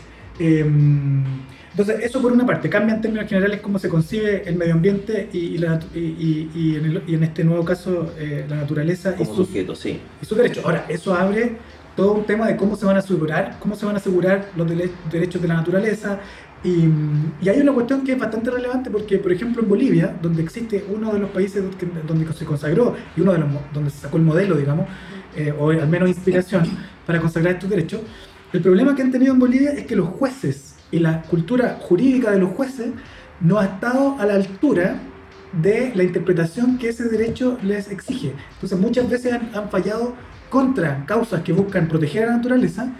[1.75, 5.27] Entonces, eso por una parte, cambia en términos generales cómo se concibe el medio ambiente
[5.33, 9.25] y, y la y- en, el- y en este nuevo caso eh, la naturaleza y
[9.25, 9.99] sus, sujetos, sí.
[10.21, 10.63] y sus derechos.
[10.63, 11.57] Ahora, eso abre
[11.95, 14.67] todo un tema de cómo se van a asegurar, cómo se van a asegurar los
[14.69, 16.19] dele- derechos de la naturaleza.
[16.63, 16.85] Y,
[17.41, 20.85] y hay una cuestión que es bastante relevante porque, por ejemplo, en Bolivia, donde existe
[20.95, 21.61] uno de los países
[22.07, 24.85] donde se consagró y uno de los donde se sacó el modelo, digamos,
[25.35, 26.63] eh, o al menos inspiración
[27.05, 28.01] para consagrar estos derechos,
[28.53, 32.29] el problema que han tenido en Bolivia es que los jueces y la cultura jurídica
[32.31, 32.91] de los jueces
[33.41, 34.99] no ha estado a la altura
[35.51, 38.33] de la interpretación que ese derecho les exige.
[38.53, 40.13] Entonces muchas veces han, fallado
[40.51, 42.93] contra causas que buscan proteger a la naturaleza,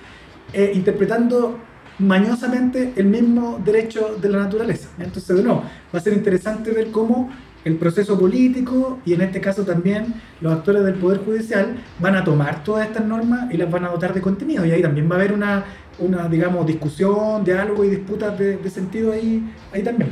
[0.53, 1.59] eh, interpretando
[1.99, 4.89] mañosamente el mismo derecho de la naturaleza.
[4.97, 5.63] Entonces, de va
[5.93, 7.29] a ser interesante ver cómo
[7.65, 12.23] el proceso político y en este caso también los actores del Poder Judicial van a
[12.23, 14.65] tomar todas estas normas y las van a dotar de contenido.
[14.65, 15.65] Y ahí también va a haber una,
[15.99, 20.11] una digamos, discusión, diálogo y disputas de, de sentido ahí, ahí también.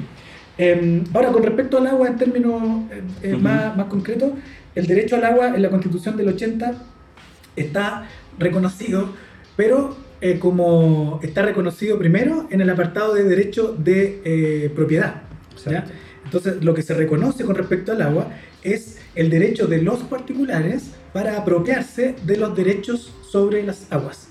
[0.58, 4.32] Eh, ahora, con respecto al agua en términos eh, eh, más, más concretos,
[4.76, 6.74] el derecho al agua en la Constitución del 80
[7.56, 9.10] está reconocido,
[9.56, 15.24] pero eh, como está reconocido primero en el apartado de derecho de eh, propiedad.
[15.66, 15.86] ¿ya?
[16.32, 18.30] Entonces, lo que se reconoce con respecto al agua
[18.64, 24.30] es el derecho de los particulares para apropiarse de los derechos sobre las aguas.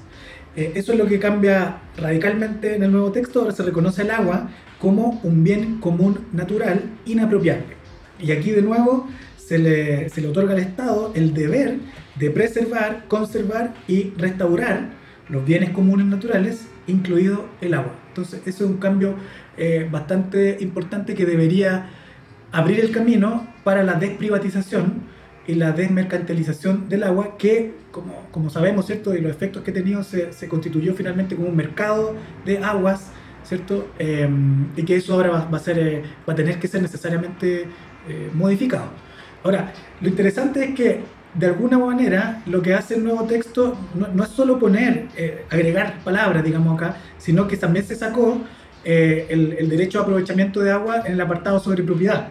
[0.57, 3.41] Eh, eso es lo que cambia radicalmente en el nuevo texto.
[3.41, 4.49] Ahora se reconoce el agua
[4.79, 7.77] como un bien común natural inapropiable.
[8.19, 11.81] Y aquí de nuevo se le, se le otorga al Estado el deber
[12.19, 14.89] de preservar, conservar y restaurar
[15.29, 17.95] los bienes comunes naturales, incluido el agua.
[18.09, 19.17] Entonces, eso es un cambio
[19.57, 21.91] eh, bastante importante que debería
[22.53, 25.03] abrir el camino para la desprivatización
[25.47, 29.15] y la desmercantilización del agua, que, como, como sabemos, ¿cierto?
[29.15, 33.11] Y los efectos que ha tenido, se, se constituyó finalmente como un mercado de aguas,
[33.43, 33.89] ¿cierto?
[33.99, 34.29] Eh,
[34.77, 37.67] y que eso ahora va, va a, ser, eh, va a tener que ser necesariamente
[38.09, 38.87] eh, modificado.
[39.43, 41.01] Ahora, lo interesante es que
[41.35, 45.45] de alguna manera lo que hace el nuevo texto no, no es solo poner, eh,
[45.51, 48.39] agregar palabras, digamos acá, sino que también se sacó
[48.85, 52.29] eh, el, el derecho a aprovechamiento de agua en el apartado sobre propiedad.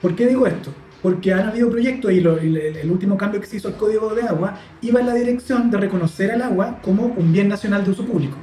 [0.00, 0.72] ¿Por qué digo esto?
[1.04, 4.14] porque han habido proyectos y, lo, y el, último cambio que se hizo al Código
[4.14, 7.90] de Agua iba en la dirección de reconocer al agua como un bien nacional de
[7.90, 8.38] uso público.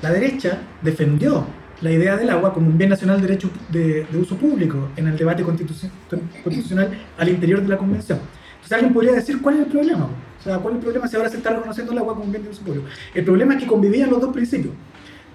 [0.00, 1.44] La derecha defendió
[1.80, 5.08] la idea del agua como un bien nacional de derecho de, de uso público en
[5.08, 5.90] el debate constituci-
[6.44, 8.20] constitucional al interior de la convención.
[8.54, 10.04] Entonces alguien podría decir, ¿cuál es el problema?
[10.38, 12.30] O sea, ¿cuál es el problema si ahora se está reconociendo el agua como un
[12.30, 12.86] bien de uso público?
[13.12, 14.74] El problema es que convivían los dos principios.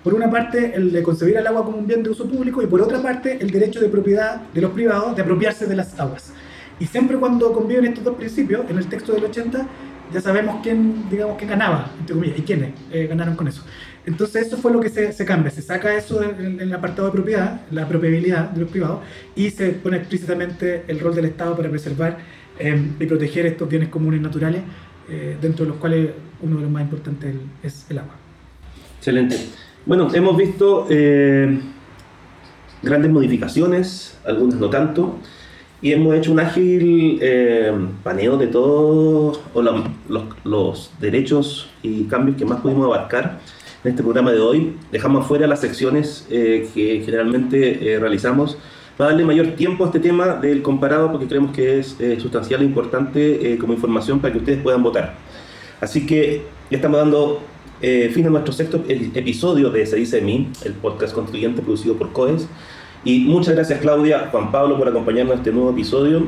[0.06, 2.68] Por una parte, el de concebir el agua como un bien de uso público y
[2.68, 6.32] por otra parte, el derecho de propiedad de los privados de apropiarse de las aguas.
[6.80, 9.66] Y siempre cuando conviven estos dos principios, en el texto del 80,
[10.14, 13.64] ya sabemos quién, digamos, quién ganaba, entre comillas, y quiénes eh, ganaron con eso.
[14.06, 17.12] Entonces eso fue lo que se, se cambia, se saca eso en, el apartado de
[17.12, 19.00] propiedad, la propiabilidad de los privados,
[19.36, 22.20] y se pone explícitamente el rol del Estado para preservar
[22.60, 24.62] eh, y proteger estos bienes comunes naturales,
[25.10, 26.12] eh, dentro de los cuales
[26.44, 27.34] uno de los más importantes
[27.64, 28.14] es el agua.
[29.00, 29.65] Excelente.
[29.86, 31.60] Bueno, hemos visto eh,
[32.82, 35.18] grandes modificaciones, algunas no tanto,
[35.80, 37.72] y hemos hecho un ágil eh,
[38.04, 43.40] paneo de todos los, los derechos y cambios que más pudimos abarcar
[43.84, 44.76] en este programa de hoy.
[44.92, 48.58] Dejamos afuera las secciones eh, que generalmente eh, realizamos
[48.98, 52.62] para darle mayor tiempo a este tema del comparado porque creemos que es eh, sustancial
[52.62, 55.14] e importante eh, como información para que ustedes puedan votar.
[55.80, 57.42] Así que ya estamos dando
[57.82, 61.96] eh, fin a nuestro sexto episodio de Se dice de mí, el podcast constituyente producido
[61.96, 62.48] por COES.
[63.04, 66.26] Y muchas gracias Claudia, Juan Pablo por acompañarnos en este nuevo episodio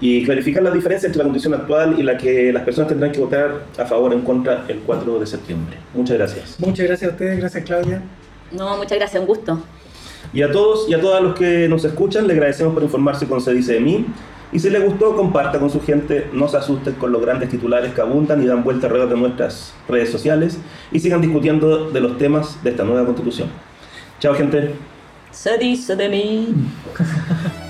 [0.00, 3.20] y clarificar las diferencias entre la constitución actual y la que las personas tendrán que
[3.20, 5.76] votar a favor o en contra el 4 de septiembre.
[5.94, 6.56] Muchas gracias.
[6.58, 8.02] Muchas gracias a ustedes, gracias Claudia.
[8.50, 9.62] No, muchas gracias, un gusto.
[10.32, 13.40] Y a todos y a todas los que nos escuchan, le agradecemos por informarse con
[13.40, 14.06] Se dice de mí.
[14.52, 17.94] Y si les gustó, comparta con su gente, no se asusten con los grandes titulares
[17.94, 20.58] que abundan y dan vuelta alrededor de nuestras redes sociales
[20.90, 23.48] y sigan discutiendo de los temas de esta nueva constitución.
[24.20, 24.74] Chao gente.